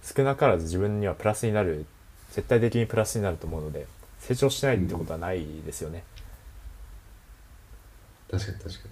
[0.03, 1.85] 少なからず自分にはプラスになる
[2.31, 3.87] 絶対的にプラスになると思うので
[4.19, 6.03] 成長しないってことはないですよね、
[8.33, 8.89] 確かに確かに。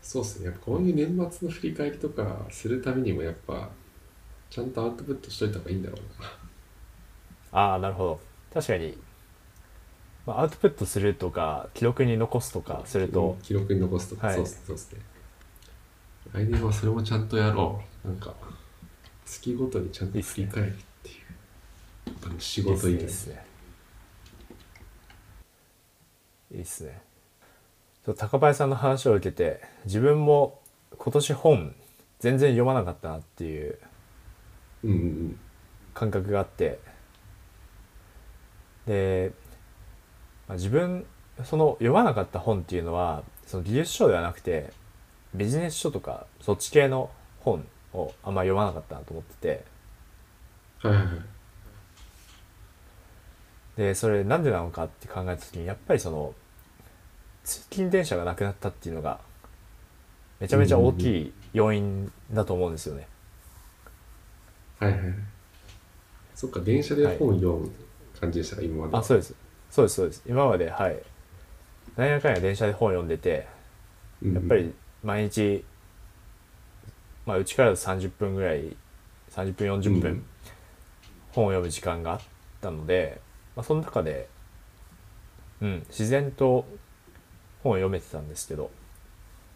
[0.00, 0.46] そうですね。
[0.46, 3.68] やっぱこういう年末の振り返りとかするためにもやっぱ
[4.48, 7.60] ちゃんとアウトプットしといた方がいいんだろうな。
[7.60, 8.20] ああなるほど。
[8.54, 8.96] 確かに、
[10.26, 14.36] まあ、アウトプットするとか記録に残すとかすると、記録に残すとか、はい。
[14.36, 15.00] そうですねそうですね。
[16.32, 18.08] 来年はそれもちゃんとやろう。
[18.08, 18.32] なんか
[19.26, 21.16] 月ごとにちゃんと振り返るっていう。
[22.24, 23.47] あの仕事以外いいっすね
[26.52, 27.00] いいっすね。
[28.16, 30.60] 高林さんの話を受けて自分も
[30.96, 31.74] 今年本
[32.20, 33.78] 全然読まなかったなっていう
[35.94, 36.78] 感覚があって。
[38.86, 39.32] で、
[40.46, 41.04] まあ、自分
[41.44, 44.72] その読まなかった本っていうのはその技術書ではなくて
[45.34, 49.64] ビジネス書とかそっち系の本をあんま読まなかったなと思ってて。
[50.84, 51.37] うんはいはいはい
[53.78, 56.34] でそれなんでなのかって考えた時にやっぱりその
[57.44, 59.20] 通勤電車がなくなったっていうのが
[60.40, 63.06] めちゃめちゃ大きい要因だと思うんですよね。
[64.80, 65.14] はいはいはい。
[66.34, 67.70] そっか電車で本読む
[68.20, 69.34] 感じでしたか、今まであそうです。
[69.70, 70.22] そうですそうです。
[70.26, 70.98] 今まではい。
[71.96, 73.46] 何やかんや電車で本読んでて
[74.22, 75.64] うんやっぱり毎日
[77.26, 78.76] まあうちからだと30分ぐらい
[79.30, 80.24] 30分40分うん。
[81.30, 82.20] 本を読む時間があっ
[82.60, 83.20] たので、
[83.58, 84.28] まあ、その中で、
[85.60, 86.64] うん、自然と
[87.64, 88.70] 本を読めてたんですけど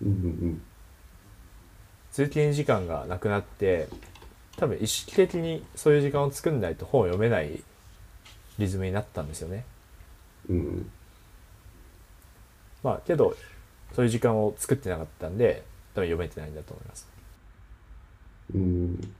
[0.02, 0.62] うんうん
[2.10, 3.88] 通勤時間がなくなって
[4.56, 7.62] 多分意識的にそういう時間を作んないと本を読めない
[8.58, 9.64] リズムになったんですよね。
[10.50, 10.90] うんうん
[12.82, 13.36] まあけど
[13.94, 15.62] そういう時間を作ってなかったんで
[15.94, 17.08] 多分読めてないんだと思います。
[18.52, 19.14] うん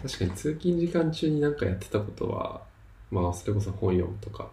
[0.00, 2.67] 確かに通勤時間中になんかやってたことは
[3.10, 4.50] まあそれこそ本読むとか。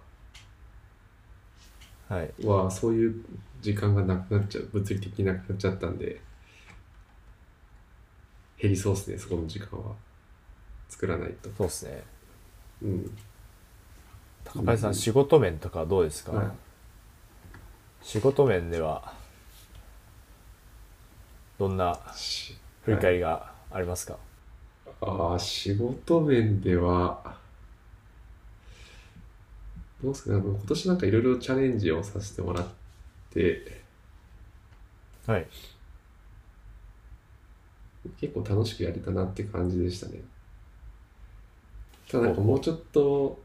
[2.07, 3.25] はい、はそういう
[3.61, 4.69] 時間がなくなっちゃう。
[4.71, 6.21] 物理的になくなっちゃったんで。
[8.57, 9.93] 減りそうですねそこの時間は。
[10.87, 11.49] 作らないと。
[11.57, 12.03] そうですね。
[12.83, 13.17] うん。
[14.43, 14.95] 高林さん、うん。
[14.95, 16.47] 仕事面とかはどうですか、はい。
[18.01, 19.13] 仕事面では
[21.57, 24.17] どんなし振り返りがありますか、
[25.01, 27.37] ああ、仕事面では、
[30.03, 32.67] どうですかね、今年なんかいろいろチャレンジをさせてもらっ
[33.33, 33.81] て、
[35.25, 35.47] はい
[38.19, 40.19] 結構楽しくやれたなって感じでしたね。
[42.07, 43.41] ただなんかもうちょっと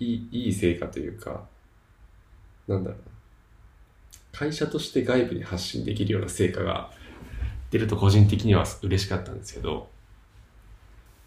[0.00, 1.44] いいいい成果というか、
[2.66, 3.04] なんだろうな。
[4.32, 6.90] 会社として外部に発信できるような成果が
[7.70, 9.88] 出ると個人的には嬉しかったんですけど、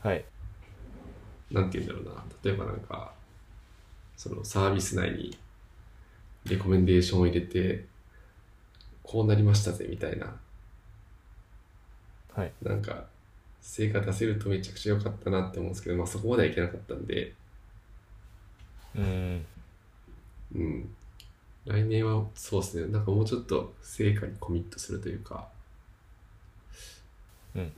[0.01, 0.25] はい
[1.51, 2.25] なんて言うんだろうな。
[2.43, 3.13] 例えばなんか、
[4.18, 5.38] そのサービス内に
[6.45, 7.86] レコメンデーションを入れて、
[9.03, 10.36] こうなりましたぜみたいな。
[12.34, 12.51] はい。
[12.61, 13.05] なんか、
[13.61, 17.34] 成果出せるとめちゃくちゃ良かったなって思うんですけど、まあそこまではいけなかったんで、
[18.95, 19.45] うん。
[20.55, 20.95] うん。
[21.66, 25.47] 来年はそうですね、なんかもうちょっと成果にコミットするというか、
[27.55, 27.66] うん。
[27.66, 27.70] っ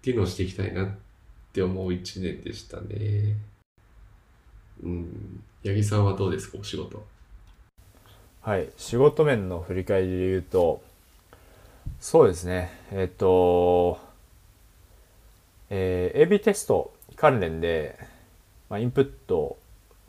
[0.00, 0.88] ていうのをしていきたいなっ
[1.52, 3.36] て思う一年でしたね。
[4.84, 5.42] うん。
[5.64, 7.04] 八木さんはどうですか、お仕事。
[8.42, 10.82] はい仕事面の振り返りで言うと
[11.98, 13.98] そうですねえっ、と
[15.70, 17.98] えー AB テスト関連で、
[18.68, 19.56] まあ、インプット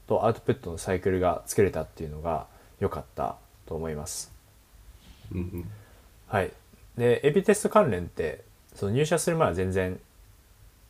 [0.08, 2.48] とアウトプットのサイクルが作れたっていうのが
[2.82, 4.36] 良かったと思います
[5.32, 5.72] うんうん。
[6.28, 6.52] はい。
[6.98, 8.42] で、エビテスト関連って、
[8.76, 10.00] その入社する前は全然、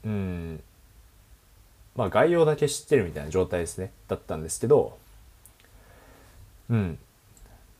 [0.04, 0.64] うん、
[1.96, 3.92] まあ概要だけ知ってるみたいな状態ですね。
[4.08, 4.98] だったんですけど、
[6.70, 6.98] うん。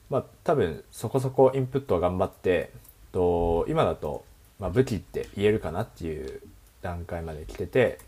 [0.10, 2.72] まあ多分そこそこインプットは頑張って、
[3.16, 4.26] と今だと、
[4.60, 6.42] まあ、武器って言えるかなっていう
[6.82, 8.00] 段階まで来てて、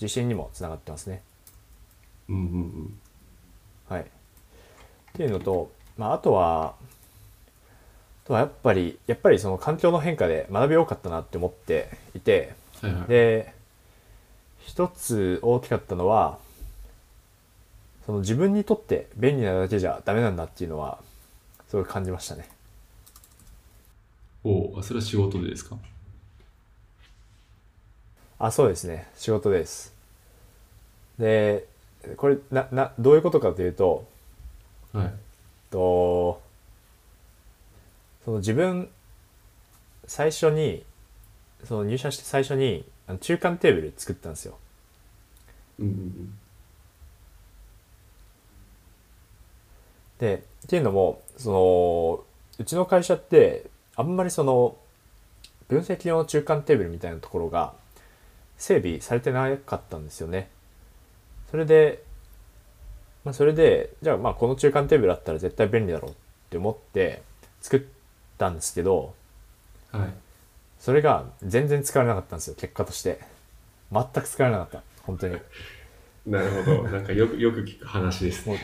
[0.00, 1.22] 自信にもつながってますね。
[2.28, 3.00] うんうんうん。
[3.88, 4.02] はい。
[4.02, 4.04] っ
[5.14, 6.74] ていうのと、まあ、あとは、
[8.24, 13.08] あとはやっぱり、やっぱりその環境の変化で学び多かったなって思っていて、はいはい。
[13.08, 13.54] で、
[14.68, 16.38] 一つ大きかったのは、
[18.04, 20.98] その自分にとって便利なだけじゃダメなんだっていうのは、
[21.68, 22.48] すごい感じましたね。
[24.44, 25.76] おうあ、それは仕事でですか？
[28.38, 29.08] あ、そうですね。
[29.16, 29.94] 仕事です。
[31.18, 31.66] で、
[32.18, 34.06] これ、な、な、どういうことかというと、
[34.92, 35.12] はい。
[35.70, 36.40] と
[38.24, 38.88] その自分
[40.06, 40.84] 最初に
[41.64, 44.58] その入社して最初にあの中間テーブル作ったんですよ
[45.80, 46.38] うんうん
[50.18, 52.24] でっていうのもその
[52.58, 54.76] うちの会社ってあんまりその
[55.68, 57.72] 分析用の中間テーブルみたいなところが
[58.56, 60.50] 整備されてなかったんですよね
[61.50, 62.02] それで
[63.24, 66.14] まあそれでじゃあまあこの中間テーブルあったら絶対便利だろうっ
[66.50, 67.22] て思って
[67.60, 67.82] 作っ
[68.38, 69.14] たんですけど。
[69.92, 70.27] はい。
[70.78, 73.20] それが全然使われなかったんですよ結果として
[73.92, 75.38] 全く使われなかった本当に
[76.28, 76.82] なるほど。
[76.84, 78.60] なんかよく、 よく聞く話ですね。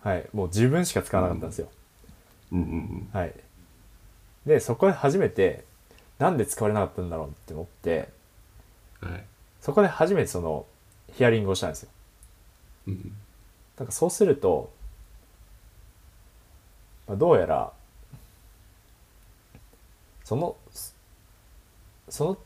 [0.00, 1.70] はいもう自分しか使わなかったんですよ、
[2.50, 3.32] うんうんはい
[4.44, 5.64] でそこで初めて
[6.18, 8.08] なんで使われなかったんだろうって思って
[9.00, 9.12] うん。
[9.12, 9.24] はい。
[9.60, 10.66] そこで初めてその
[11.12, 11.88] ヒアリングをしたんですよ
[12.88, 13.16] うん
[13.76, 14.72] なんかそうすると、
[17.06, 17.72] まあ、どうやら
[20.24, 20.56] その
[22.08, 22.38] その、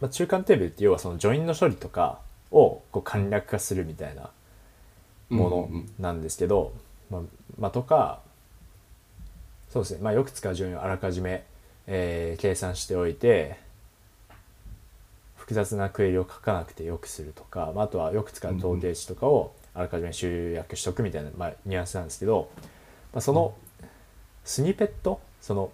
[0.00, 2.20] まあ、中間テーブルって要はそのジョインの処理とか
[2.50, 4.30] をこう簡略化するみたいな
[5.30, 5.38] うん。
[5.38, 6.72] ものなんですけど、
[7.10, 7.20] まあ、
[7.58, 8.20] まあとか
[9.70, 11.44] そうですね、まあ、よく使う順位をあらかじめ、
[11.86, 13.58] えー計算しておいて
[15.36, 22.50] 複雑なクエリを書かなくてよくするとか、まあ、あとはよく使う統計値とかをあらかじめ集約しとくみたいな、まあ、ニュアンスなんですけど、
[23.12, 23.54] まあ、その
[24.44, 25.70] スニペットその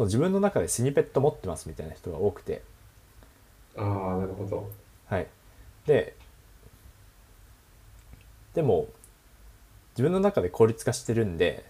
[0.00, 2.62] その自分の中でスニペット持ってますみたいな人が多くて
[3.76, 4.70] ああ、なるほど。
[5.06, 5.26] はい。
[5.86, 6.14] で、
[8.54, 8.88] でも、
[9.92, 11.66] 自分の中で効率化してるんで、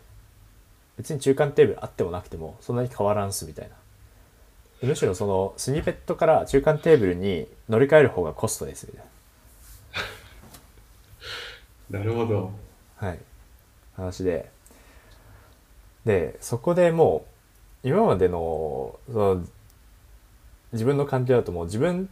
[0.97, 3.75] 別に中間テーブルあってもなくても、そんなに変わらんすみたいな。
[4.81, 9.05] でむしろそのスニペットから中間テーブルに乗り換える方がコストですみたい
[11.91, 12.53] な るほど。
[13.03, 13.09] な。
[13.09, 13.19] はい。
[13.97, 14.49] 話で。
[16.05, 17.40] で、そこでもう、
[17.83, 19.45] 今までの、その、
[20.73, 22.09] 自分の環境だともう自分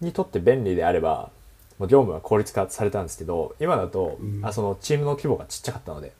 [0.00, 1.30] にとって便利であれば、
[1.78, 4.40] もう業務は効率化されたんですけど、今だと、うん。
[4.44, 6.12] あそのチームの規模がちっちゃかったので。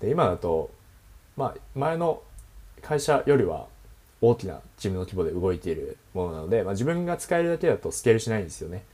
[0.00, 0.70] で、今だと、
[1.36, 2.22] まあ、前の
[2.80, 3.66] 会社よりは、
[4.20, 8.84] 大きなチームの規模で動いているものなので、まあ、自分が使えるだけだとスケールしないんですよね。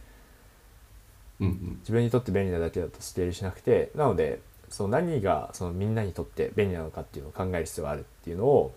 [1.41, 1.77] うんうん。
[1.81, 8.75] 自分にとって便利なだけだとスケールしなくてなのでその何がそのみんなにとって便利なのかっていうのを考える必要があるっていうのを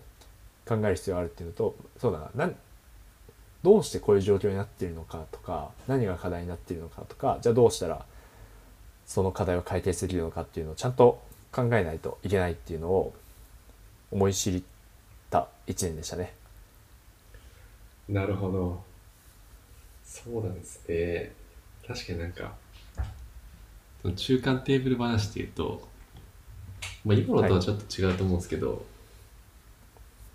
[0.66, 2.52] 考える必要があるっていうのとそうだなな
[3.62, 8.04] どうしてこういう状況になってるのかとか何が課題になってるのかとかじゃあどうしたら
[9.06, 11.20] その課題を解決できるのかっていうのをちゃんと
[11.52, 13.12] 考えないといけないっていうのを
[14.10, 14.62] 思い知っ
[15.30, 16.34] た一年でしたね。
[18.08, 18.82] なるほど。
[20.04, 21.32] そうなんですね。
[21.86, 22.52] 確かになんか、
[24.02, 25.88] その中間テーブル話で言うと、
[27.04, 28.84] まあ、今のとはちょっと違うと思うんですけど、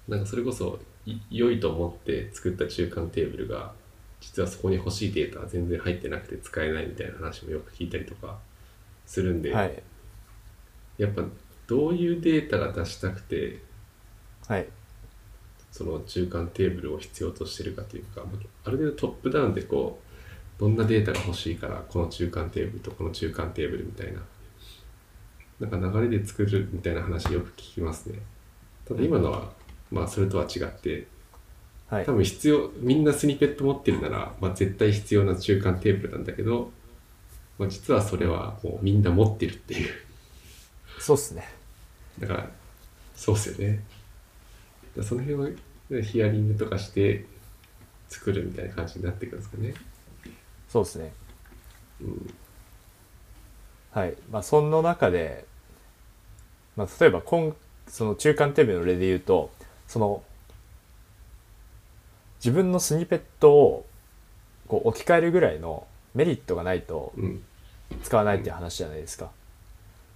[0.07, 3.74] なんかそれこそい良いと思って作った中間テーブルが、
[4.22, 8.39] 実はそこに欲しいデータは全然入ってなくて使えないみたいな話もよく聞いたりとか
[9.05, 9.84] するんで、はい。
[10.97, 11.24] やっぱ
[11.68, 13.61] どういうデータが出したくて
[14.47, 14.68] はい。
[15.72, 18.24] その中間テーブルを必要としてるかというか
[18.63, 20.06] ある程度トップダウンでこう
[20.59, 24.21] どんなデータが欲しいからこの中間テーブルとこの中間テーブルみたいな
[25.59, 28.19] なんか流れで作るみたいな話よく聞きますね
[28.87, 29.51] ただ今のは
[29.91, 31.07] まあそれとは違って
[31.89, 32.13] はい多。
[32.13, 36.71] 分必要みんなスニペット持ってるなら、まあ、絶対必要な中間テーブルなんだけど、
[37.57, 39.89] まあ、実はそれはもうみんな持ってるっていう
[40.99, 41.47] そうっすね。
[42.19, 42.49] だから、
[43.15, 43.83] そうっすよね。
[45.01, 45.49] その辺は
[46.01, 47.25] ヒアリングとかして
[48.09, 49.73] 作るみたいな感じになってくるんですかね。
[50.70, 51.13] そうですね。
[52.01, 52.34] うん。
[53.91, 54.15] はい。
[54.30, 55.45] まあ、その中で、
[56.76, 57.55] まあ、例えば今、
[57.88, 59.49] その中間テーブルの例で言うと、
[59.88, 60.24] その、
[62.39, 63.86] 自分のスニペットを
[64.68, 67.43] こう置き換えるぐらいのメリットがないとうん。
[68.03, 69.32] 使わないっていう話じゃないですか。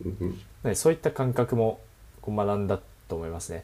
[0.04, 0.76] うんうん。
[0.76, 1.80] そういった感覚も
[2.22, 3.64] こう学んだと思いますね。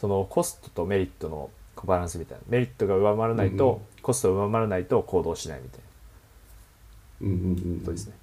[0.00, 1.50] そのコストとメリットの
[1.86, 2.44] バランスみたいな。
[2.48, 5.84] メリットが上回らないうんうんと、コストが上回らないと行動しないみたいな
[7.28, 7.80] うんうんうん。
[7.80, 8.14] ことですね。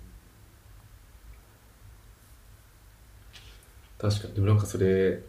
[3.97, 4.33] 確かに。
[4.33, 5.21] でもなんかそれ、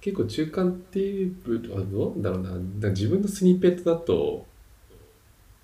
[0.00, 2.88] 結構中間テーブルはどうだろうな。
[2.90, 4.46] 自分のスニペットだと、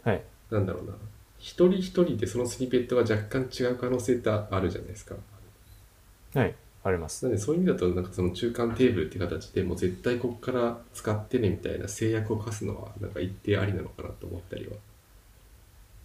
[0.02, 0.22] はい。
[0.50, 0.94] なんだろうな。
[1.38, 5.14] 一人一人でそのスニペットが若干違う可能性ってあるじゃないですか。
[6.34, 6.54] はい。
[6.85, 7.24] あります。
[7.24, 14.72] なんでそういう意味だとなんかその中間テーブルっていう形でもう絶対ここから使ってねみたいな制約を課すのはなんか一定ありなのかなと思ったりは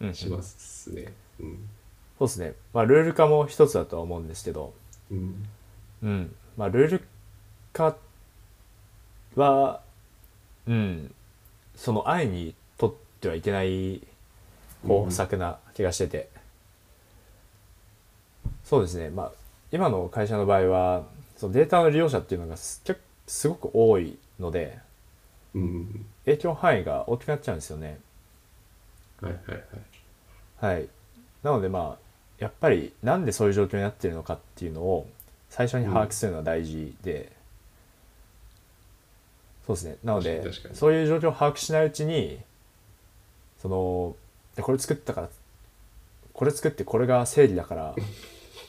[0.02, 0.14] うん。
[0.14, 1.14] しますね。
[1.40, 1.70] うん。
[2.20, 2.54] そうですね。
[2.74, 4.74] まあ、ルール化も一つだとは思うんですけど、
[5.12, 5.46] うん。
[6.04, 6.36] うん。
[6.58, 7.04] まあ、ルール
[7.74, 7.96] 化
[9.36, 9.82] は、
[10.68, 11.14] うん、
[11.76, 14.02] その安易に取ってはいけない
[14.86, 16.30] 方策な気がしてて、
[18.64, 19.10] そうですね。
[19.10, 19.32] まあ、
[19.72, 21.03] 今の会社の場合は、
[21.36, 24.80] そのデータの利用者っていうのがす結すごく多いので、
[25.53, 26.05] うん。
[26.26, 27.99] 影響範囲が大きくなっちゃうんですよね。
[29.22, 29.51] はいはい
[30.61, 30.76] はい。
[30.76, 30.88] はい。
[31.43, 32.07] なのでまあ、
[32.39, 35.07] やっぱりなんでそういう状況になってるのかっていうのを
[35.49, 37.32] 最初に把握するのは大事で、
[39.65, 39.97] そうですね。
[40.03, 40.43] なので
[40.74, 42.39] そういう状況を把握しないうちに、
[43.61, 44.15] その、
[44.55, 45.30] でこれ作ったから、
[46.34, 47.95] これ作ってこれが正義だから、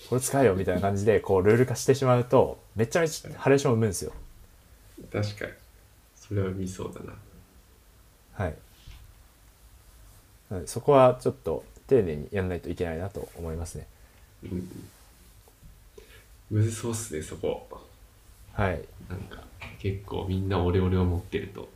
[0.09, 4.13] これ使えよみたいな感じで、こう、ルール化してしまうと、めちゃめちゃハレーションを生むんですよ。
[5.13, 5.53] 確かに。
[6.17, 7.15] それは見そうだな。
[8.33, 8.55] はい。
[10.67, 13.87] そこはちょっと丁寧にやらないといけないなと思いますね。
[14.45, 14.91] うん。
[16.51, 17.69] むずそうっすね、そこ。
[18.55, 18.83] はい。
[19.11, 19.43] なんか
[19.79, 21.69] 結構みんなオレオレを持ってると。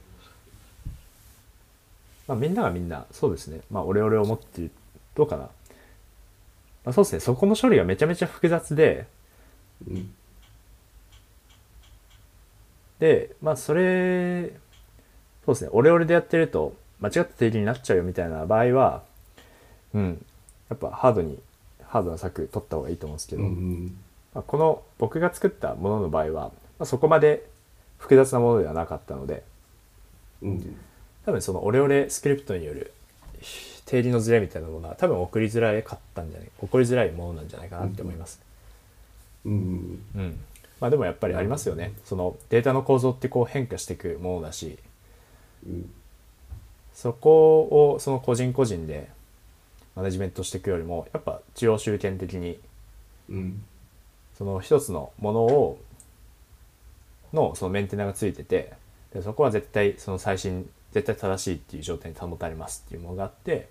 [2.27, 3.61] まあ、みんながみんな、そうですね。
[3.71, 4.71] まあ、オレオレを持ってる、
[5.15, 5.51] どうかな。
[6.85, 7.21] まあ、そうですね。
[7.21, 9.07] そこの処理がめちゃめちゃ複雑で、
[9.87, 10.15] うん。
[12.99, 14.53] で、まあ、それ、
[15.45, 15.71] そうですね。
[15.73, 19.03] オレオレでやってると、間違った定義になっちゃうよみたいな場合は、
[19.95, 20.25] うん。
[20.71, 21.39] やっぱハードに、
[21.85, 23.97] ハードな策取った方がいいと思うんですけど、うん。
[24.35, 27.45] まあ、この僕が作ったものの場合は、まあ、そこまで
[27.99, 29.43] 複雑なものではなかったので、
[30.43, 30.77] うん。
[31.27, 32.93] 多分そのオレオレスクリプトによる
[33.93, 38.41] 定義のズレみたいなものは多分送りづらかったんじゃない送りづらいものなんじゃないかなって思います。
[39.45, 40.03] うん。
[40.17, 40.39] うん。
[40.81, 41.93] まあでもやっぱりありますよね。
[42.07, 44.79] そのデータの構造ってこう変化していくものだし、
[45.67, 45.91] うん。
[46.95, 47.61] そこ
[47.93, 49.11] をその個人個人で
[49.95, 52.59] マネジメントしていくよりも、やっぱ中央集権的に
[53.29, 53.63] うん。
[54.39, 55.79] その一つのものを
[57.35, 58.73] のそのメンテナがついてて
[59.13, 63.69] でそこは絶対その最新絶対正しいっていう状態に保たれますっていうものがあって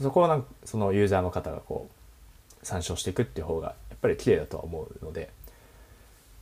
[0.00, 5.30] そこをなんかそのユーザーの方がこう参照していくっていう方がやっぱり綺麗だとは思うので、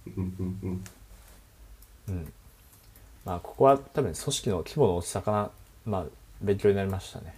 [0.07, 0.35] うん。
[0.62, 0.85] うん。
[2.09, 2.33] うん、
[3.25, 5.51] まあここは多分組織の規模の大きさかな。
[5.87, 6.05] まあ
[6.41, 7.35] 勉強になりましたね。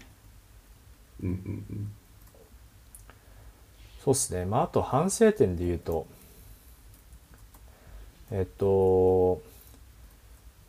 [1.23, 1.93] うんうん
[4.05, 4.45] そうですね。
[4.45, 6.07] まああと反省点で言うと
[8.31, 9.43] えっと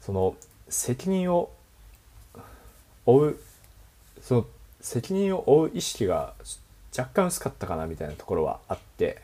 [0.02, 0.36] その
[0.70, 1.52] 責任を
[3.08, 3.40] 負う
[4.22, 4.48] その
[4.82, 6.34] 責任を負う意識が
[6.96, 9.22] 若干薄かったかなみたいなところはあって。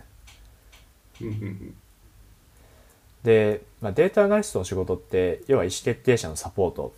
[3.23, 6.93] で、まあ、データアナリストの仕事って要は意思決定者のサポート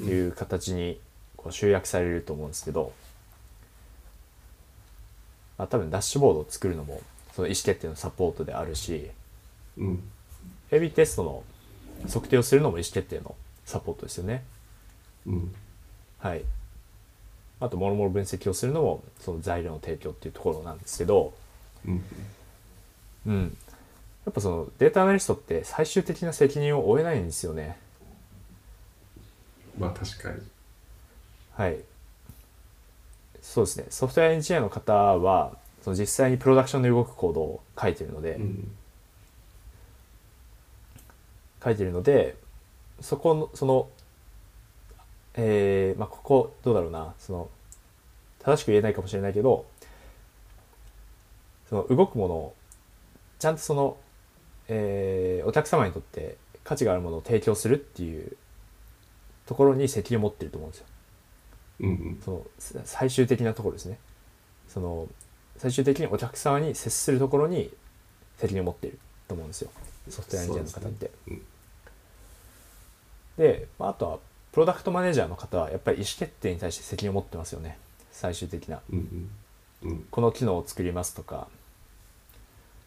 [0.00, 0.98] っていう形に
[1.36, 2.92] こう集約されると思うんですけど、
[5.58, 7.00] まあ、多分ダッシュボードを作るのも
[7.32, 9.10] その意思決定のサポートであるし
[9.76, 10.02] うん。
[10.70, 11.42] AB テストの
[12.08, 14.44] 測定をするのも意思決定のサポートですよね。
[15.26, 15.54] うん
[16.24, 16.44] はい。
[17.60, 21.34] あと、もろもろ分析をするのも、その材料の提供っていうところなんですけど、
[21.86, 22.04] うん
[23.26, 23.56] うん。
[24.24, 27.76] やっぱそのデータアナリストって最終的な責任を負えないんですよね。
[29.78, 30.40] まあ確かに
[31.52, 31.78] はい。
[33.42, 33.86] そうですね。
[33.90, 38.74] ソフトウェアエンジニアの方は、その実際にプロダクションで動くコードを書いてるので、うん
[41.62, 42.36] 書いてるので、
[43.00, 43.88] そこの、その、
[45.36, 47.50] えー、まあ、ここ、どうだろうな、その、
[48.40, 49.66] 正しく言えないかもしれないけど、
[51.68, 52.54] その動くものを、
[53.38, 53.96] ちゃんとその、
[54.68, 58.36] えーお客様にとって価値があるものを提供するっていう
[59.46, 60.86] ところに責任を持ってると思うんですよ。
[61.80, 63.98] うんうんそのさ最終的なところですね。
[64.68, 65.06] その
[65.58, 67.70] 最終的にお客様に接するところに
[68.38, 69.70] 責任を持っていると思うんですよ。
[70.08, 71.10] ソフトウェアエンジニアの方って。
[71.28, 71.42] うん
[73.36, 74.18] で、まあ、あとは
[74.54, 77.76] プロダクトマネージャーの方はやっぱり意思決定に対して責任を持ってますよね。
[78.12, 78.80] 最終的な。
[78.88, 79.28] うん
[79.82, 79.90] うん。
[79.90, 80.06] うん。
[80.12, 81.48] この機能を作りますとか、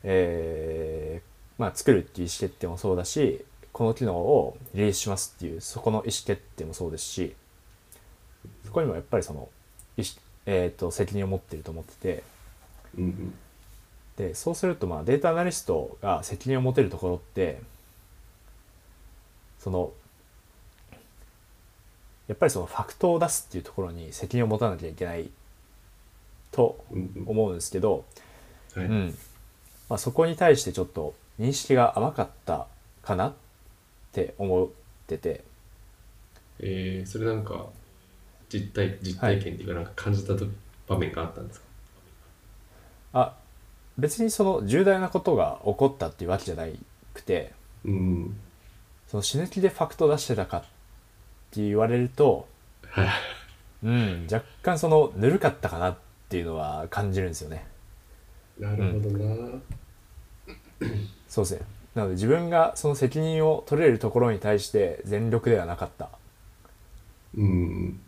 [0.04, 3.44] えーまあ、作るっていう意思決定もそうだし
[3.74, 7.36] この機能をリリースしますっていうそこの意思決定もそうですし
[8.66, 9.50] そこにもやっぱりその
[9.98, 10.12] 意思、
[10.46, 12.24] えー、と責任を持ってると思ってて。
[12.98, 13.34] うんうん。
[14.16, 17.62] でそうするとまあデータアナリストが責任を持てるところって
[19.60, 19.92] その
[22.28, 25.30] やっぱりそのファクトを出すっていうところに責任を持たなきゃいけない
[26.52, 28.06] とうんうん思うんですけど、
[28.76, 29.18] はいうん。
[29.90, 32.68] まあ、そこに対してちょっと認識が甘かった
[33.02, 33.34] かなっ
[34.12, 34.68] て思っ
[35.08, 35.44] てて。
[36.60, 37.68] えー、それなんか
[38.50, 40.46] 実体実体験っていうかなんか感じたと
[40.88, 41.66] 場面があったんですか？
[43.14, 43.34] あ
[43.98, 46.66] 別にその重大なことが起こったっていうわけじゃな
[47.14, 47.54] くて
[47.86, 48.38] うん。
[49.08, 50.64] その死ぬ気でファクトを出してたかっ
[51.52, 52.48] て言われると、
[52.90, 53.08] はい
[53.84, 55.98] うん、若干そのぬるかったかなっ
[56.30, 57.66] ていうのは感じるんですよね。
[58.60, 59.36] なるほどな、
[61.28, 61.62] そうですね。
[61.94, 66.10] なので自分がその責任を取れるところに対して全力ではなかった
[67.36, 68.00] うん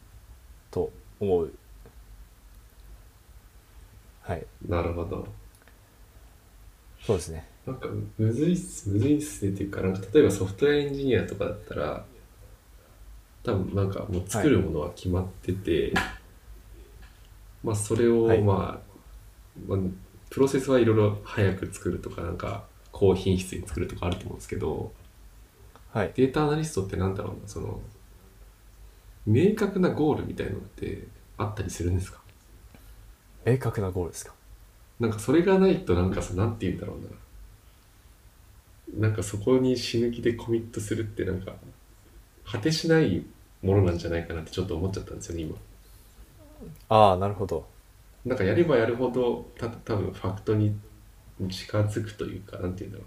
[0.71, 1.53] と思う。
[4.21, 5.27] はい、なるほど
[7.03, 7.47] そうですね。
[7.65, 7.87] なんか
[8.17, 12.05] むずいっすむずいっすねっていうかなんか例えばソフトウェアエンジニアとかだったら
[13.43, 15.93] 多分なんかもう作るものは決まってて、
[17.63, 19.79] まあそれを、はいまあ、まあ
[20.29, 24.91] プロセスはいろいろ早く作るとかなんか高品質に作るとかあると思うんですけど
[25.91, 26.11] はい。
[26.15, 27.79] データアナリストってなんだろうなその
[29.25, 32.19] 明確なゴールみたいのってあったりするんですか？
[33.45, 34.33] 明確なゴールですか？
[34.99, 36.95] なんかそれがないとなんかさなんて言うんだろ
[38.97, 41.53] うななんかそこに死ぬ気でコミットするってなんか
[42.51, 43.25] 果てしない
[43.61, 45.55] ものなんじゃないかなってちょっと思っちゃったんですよね今
[46.89, 47.65] ああ、なるほど。
[48.25, 50.77] なんかやればやるほどた多分ファクトに
[51.49, 53.05] 近づくというかなんて言うんだろ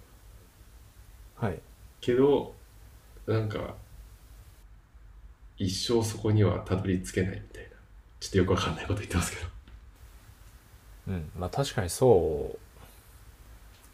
[1.43, 1.61] うはい。
[2.01, 2.55] けど
[3.27, 3.75] なんか
[5.59, 7.71] 一生そこにはたどり着けないみたいな
[8.21, 9.53] ちょっとよくわかんないこと言ってますけど
[11.09, 12.57] うん、まあ確かにそ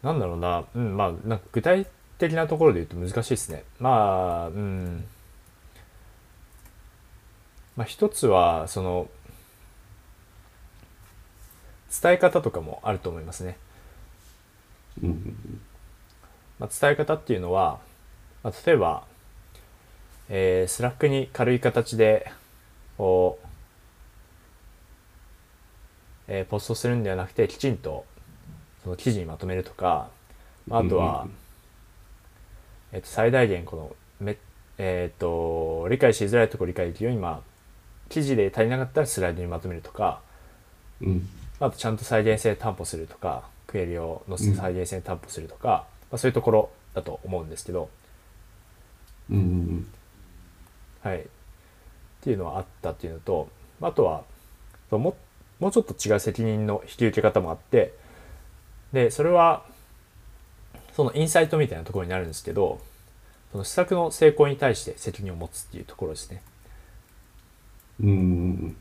[0.03, 0.05] う。
[0.05, 0.63] なんだろうな。
[0.75, 1.85] うん、まあなんか具体
[2.17, 3.63] 的なところで言うと難しいですね。
[3.79, 5.05] まあ、うん。
[7.79, 9.09] まあ一つは、その、
[12.01, 13.55] 伝え方とかもあると思いますね。
[16.59, 17.79] まあ、伝え方っていうのは、
[18.43, 19.05] まあ、例えば、
[20.27, 22.29] えー、 Slack に軽い形で、
[22.97, 23.47] こう、
[26.27, 28.03] えーポストするんではなくて、きちんと、
[28.83, 30.09] その記事にまとめるとか、
[30.67, 31.29] まああとは、
[32.91, 34.35] えっと、最大限この、め、
[34.77, 37.48] えっと、理解しづらいところを理解できるように、まあ、
[38.09, 40.21] 記事で足りなかったらスライドにまとめるとか、
[41.01, 41.29] うん。
[41.59, 47.89] あとちゃんと再現性担保するとか、クエリを載せて再現性担保するとか、まあ、そういうところだと思うんですけど、
[49.29, 49.87] うんうん
[51.03, 51.23] はい、っ
[52.21, 53.47] ていうのはあったっていうのと
[53.81, 54.23] あとは
[54.89, 55.15] も
[55.59, 57.93] もうちょっと違う責任の引き受け方もあって
[58.91, 59.63] でそれは
[60.93, 62.81] そのインサイトみたいなところになるんですけど
[63.51, 66.41] その施策の成功に対して責任を持つっていうところですね
[68.01, 68.09] うん。
[68.09, 68.17] うんう
[68.67, 68.77] ん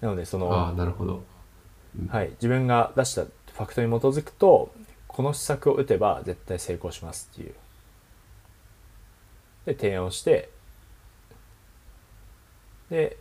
[0.00, 1.24] なのでそのああなるほど。
[2.08, 4.72] はい、自分が出したファクトに基づくと
[5.08, 7.54] この施策を打てば絶対成功しますっていう。
[9.66, 10.50] で提案をして
[12.90, 13.16] で、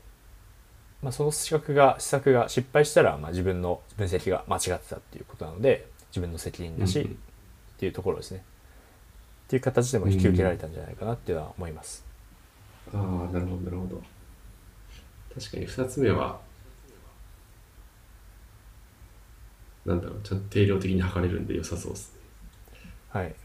[1.02, 7.14] まあ、その施策が施策が失敗したら、まあ、自分の分析が間違ってたっていうことなので自分の責任だし、うんうん。
[7.14, 7.16] っ
[7.80, 8.44] ていうところですね。
[9.48, 12.06] っていう形でも引き受けられたんじゃないかなっていうのは思います、
[12.94, 14.02] ああなるほどなるほど。
[15.36, 16.40] 確かに2つ目は
[19.86, 22.20] なんだろうちゃんと定量的に測れるんで良さそうですね。
[23.10, 23.36] はい。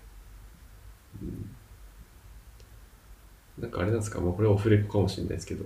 [3.59, 5.65] なんかあれなんですか、もうこれはオフレコかもしれないですけど、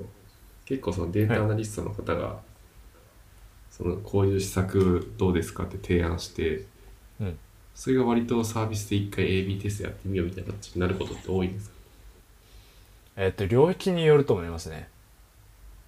[0.64, 2.40] 結構そのデータアナリストの方が、
[3.70, 6.66] そのこういう施策どうですかって提案して、
[7.20, 7.38] うん。
[7.74, 11.75] それが割とサービスで一回 AB テストやってみようみたいな形になることって多いんですか？
[13.16, 14.88] えっと領域によると思いますね。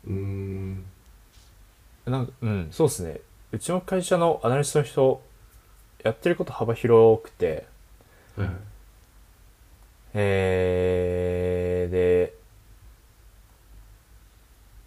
[0.07, 0.85] うーん、
[2.07, 3.21] なんかうんそうですね。
[3.53, 5.23] うちの会社のアナリストの人
[6.05, 7.67] やってること幅広くて。
[8.37, 8.47] はい。
[8.47, 8.57] はい。
[10.15, 12.35] えー、で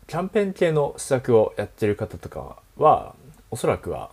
[0.08, 3.16] キャンペーン系の施策をやってる方とかは
[3.50, 4.10] おそらくは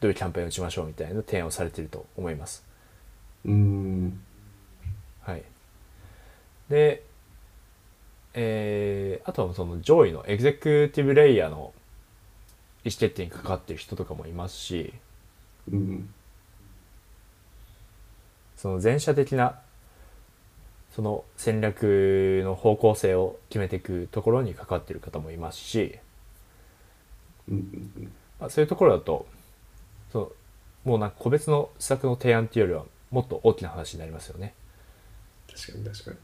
[0.00, 2.64] どういうキャンペーンを打ちましょうみたいな提案をされていると思います。
[3.44, 4.20] うーん、
[5.22, 5.42] はい。
[6.68, 7.02] で
[8.40, 11.74] えーあとはその上位のエグゼクティブレイヤーの
[12.84, 14.94] 意思決定に関わっている人とかもいますし
[15.70, 16.08] うん、
[18.56, 19.60] その前者的な
[20.94, 25.98] その戦略の方向性を決めていくところに関わっている方もいますし、
[27.48, 29.26] うん、うんまあ、そういうところだと
[30.10, 30.32] その
[30.84, 34.54] もうなんか個別の施策の提案っていうよりはもっと大きな話になりますよね。
[35.50, 36.16] 確かに確かに。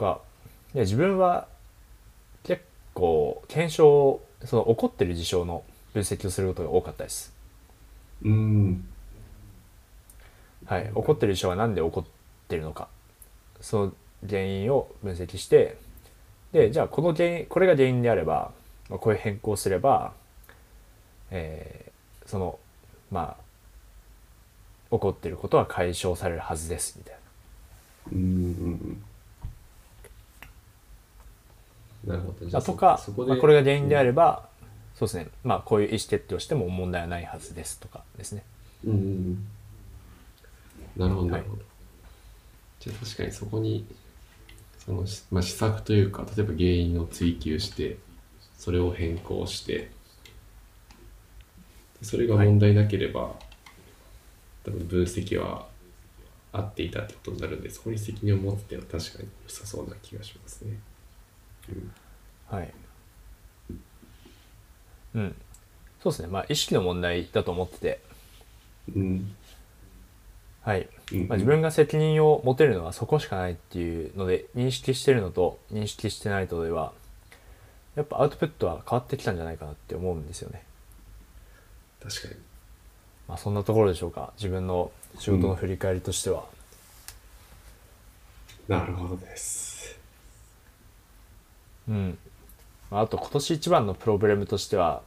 [0.00, 0.20] とか
[0.72, 1.46] 自分は
[2.42, 2.62] 結
[2.94, 7.34] 構検証その起こってる事象の分析をすることが多かったです。
[8.22, 8.84] うーん、
[10.64, 12.10] はい、起こってる事象は何で起こっ
[12.48, 12.88] てるのか
[13.60, 13.92] その
[14.28, 15.76] 原因を分析して
[16.52, 18.52] でじゃあこの原因これが原因であれば、
[18.88, 20.12] まあ、こういう変更すれば、
[21.30, 21.90] えー
[22.26, 22.60] その
[23.10, 23.36] まあ
[24.90, 27.20] 起こってることは解消されるはずですみたいな。
[28.12, 28.32] うん、うん、う
[28.72, 29.02] ん。
[32.04, 32.46] なるほど。
[32.46, 34.48] じゃとかまあ、これが原因であれば、
[34.94, 38.42] そうですねまあこういう意思決定をしても問題はないはずですとかですね。
[38.84, 39.46] うんうんうん。
[40.96, 41.62] なるほど、はいなるほど。
[42.80, 43.86] じゃあ確かにそこに、
[44.78, 47.98] その、まあ、施策というか、例えば原因を追求して、
[48.56, 49.90] それを変更して、
[52.00, 53.34] でそれが問題なければ、
[54.64, 55.66] 多分分析は
[56.52, 60.78] 合っていたってことになるんで、そこに責任を持つっていうのは確かに良さそうな気がしますね。
[61.72, 61.92] うん
[62.50, 62.74] はい。
[65.14, 65.34] うん。
[66.02, 66.28] そうですね。
[66.28, 68.00] まあ意識の問題だと思ってて、
[68.96, 69.36] うん。
[70.62, 70.88] はい。
[71.12, 76.92] うんまあ、自分が責任を持てるのはそこしかないっていうので認識してるのと認識してないとでは
[77.96, 80.62] やっぱアウトプットは変わってきたんじゃないかなって思うんですよね。
[82.02, 82.34] 確かに。
[83.28, 86.44] まあそんなところでしょうか自分の仕事の振り返りとしては。
[88.68, 89.69] なるほどです。
[91.88, 92.18] うん。
[92.90, 95.02] まあ、あと今年一番のプロブレムとしては、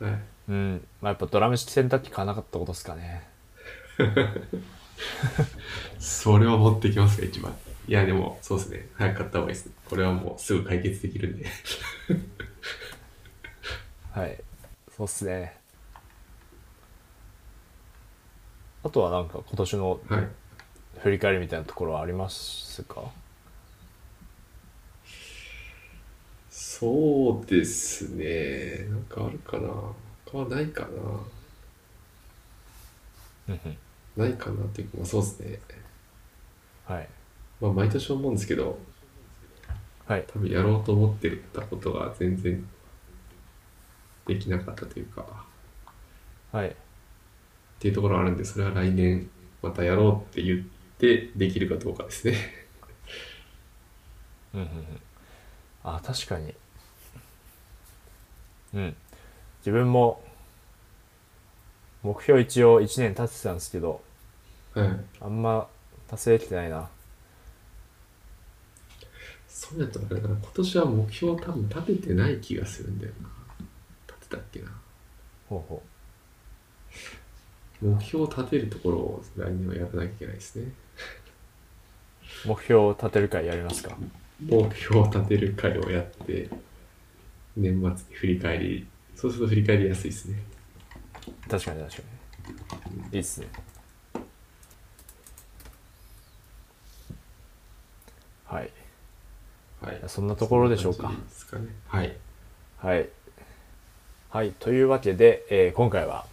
[0.00, 0.18] はい。
[0.48, 3.28] うん、まあ、やっぱドラム式洗濯機買わなかったことですかね。
[5.98, 7.54] それを持ってきますか、一番。
[7.86, 8.88] いや、でも、そうですね。
[8.94, 9.72] 早く買った方がいいですね。
[9.88, 11.46] これはもうすぐ解決できるんで。
[14.12, 14.38] はい。
[14.96, 15.56] そうっすね。
[18.82, 20.28] あとはなんか今年のはい。
[20.98, 23.02] 振り返りみたいなところはありますか？
[26.80, 28.86] そうですね。
[28.88, 29.68] なんかあるかな。
[30.24, 30.92] 他はないかう
[33.52, 33.60] んうん
[34.16, 34.24] な。
[34.24, 35.60] ないかなっていうか、まあ、そうですね。
[36.86, 37.08] はい。
[37.60, 38.78] まあ、毎年思うんですけど、
[40.06, 40.24] はい。
[40.26, 42.66] 多分やろうと思ってたことが全然
[44.26, 45.26] できなかったというか、
[46.50, 46.68] はい。
[46.68, 46.72] っ
[47.78, 49.28] ていうところあるんで、それは来年
[49.60, 50.60] またやろうって言っ
[50.96, 52.38] てできるかどうかですね。
[54.54, 54.72] うんうんうん。
[55.84, 56.54] あ、確かに。
[58.74, 58.96] うん。
[59.60, 60.22] 自分も、
[62.02, 64.02] 目標一応1年経ってたんですけど、
[64.74, 65.00] はい。
[65.20, 65.68] あんま
[66.08, 66.88] 達成できてないな。
[69.48, 70.36] そうやったらあれだな。
[70.36, 73.28] 今年は目標多分立ててない気がするんだよな。
[74.08, 74.70] 立てたっけな。
[75.48, 75.82] ほうほ
[77.82, 80.72] 目標を立てるところを来年はやらなきゃいけないですね。
[82.46, 83.96] う目標を立てる会やりますか？
[84.40, 86.48] 目標を立てる会をやって
[87.56, 88.86] 年末に振り返り
[89.16, 90.38] そうすると振り返りやすいですね。
[91.48, 92.02] 確かに確か
[92.90, 93.08] に。
[93.12, 93.48] いいっすね。
[98.46, 98.70] はい。
[99.80, 100.00] はい。
[100.08, 101.10] そんなところでしょうか。
[101.10, 101.16] ね。
[101.86, 102.16] はい。
[102.78, 103.08] はい。
[104.30, 104.52] はい。
[104.58, 106.26] というわけで、えー今回は、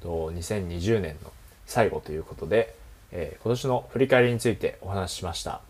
[0.00, 1.32] と2020年の
[1.66, 2.74] 最後ということで、
[3.12, 5.60] えー今年の振り返りについてお話ししました。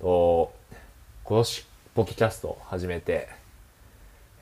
[0.00, 0.52] と
[1.24, 3.28] 今年、ポキキャストを始めて、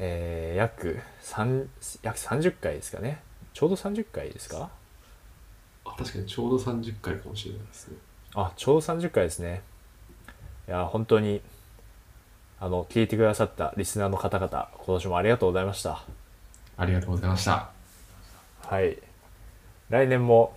[0.05, 1.67] えー約3、
[2.03, 3.21] 約30回ですかね。
[3.55, 4.69] ちょうど30回ですか？
[5.85, 7.97] あ確かにちょうど30回かもしれないですね
[8.35, 9.63] あ、ちょうど30回ですね。
[10.67, 11.41] いや、本当に、
[12.61, 16.05] あの、聞いてくださったリスナーの方々、今年もありがとうございました。
[16.77, 17.71] ありがとうございました
[18.67, 18.99] はい。
[19.91, 20.57] 来年も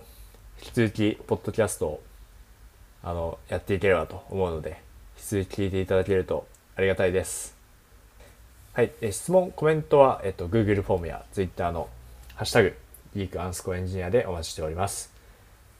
[0.60, 2.02] 引き続き、ポッドキャストを、
[3.02, 4.82] あの、やっていければと思うので、
[5.18, 7.55] 引き続き聞いていただけるとありがたいです。
[8.76, 8.92] はい。
[9.00, 11.88] え質問、コメントは、えっと、Google フォームや Twitter の
[12.34, 12.76] ハッシュタグ、
[13.14, 15.10] ギークアンスコエンジニアでお待ちしております。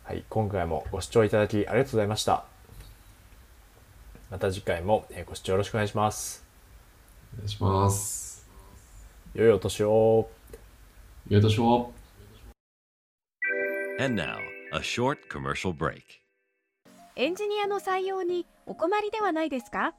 [0.05, 0.25] はい。
[0.31, 2.45] 今回もご視聴いただきありがとうございました。
[4.31, 6.43] また次回もえーご視聴よろしくお願いします。
[7.35, 8.47] お願いします
[9.35, 10.29] 良いお年を。
[11.29, 11.93] よいとしょ
[14.01, 14.37] And now,
[14.73, 16.03] a short commercial break.
[17.17, 19.93] エンジニアの採用にお困りではないですか？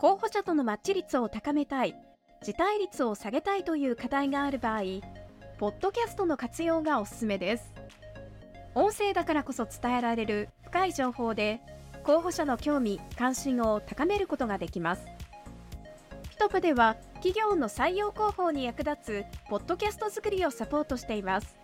[0.00, 1.94] 候補者とのマッチ率を高めたい、
[2.42, 4.80] 辞退率を下げたいという課題がある場合、
[5.58, 7.74] ポッドキャストの活用がおすすめです。
[8.74, 11.60] 音声だからこそ伝えられる深い情報で、
[12.02, 15.04] 候補者の興味・関心を高めることができます。
[16.30, 21.58] ピトプでは企業の採用広報に役立つポッドキャスト作りをサポートしています。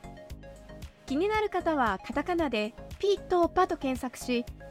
[1.06, 4.44] 気になる方はカタカナでピーとパと検索し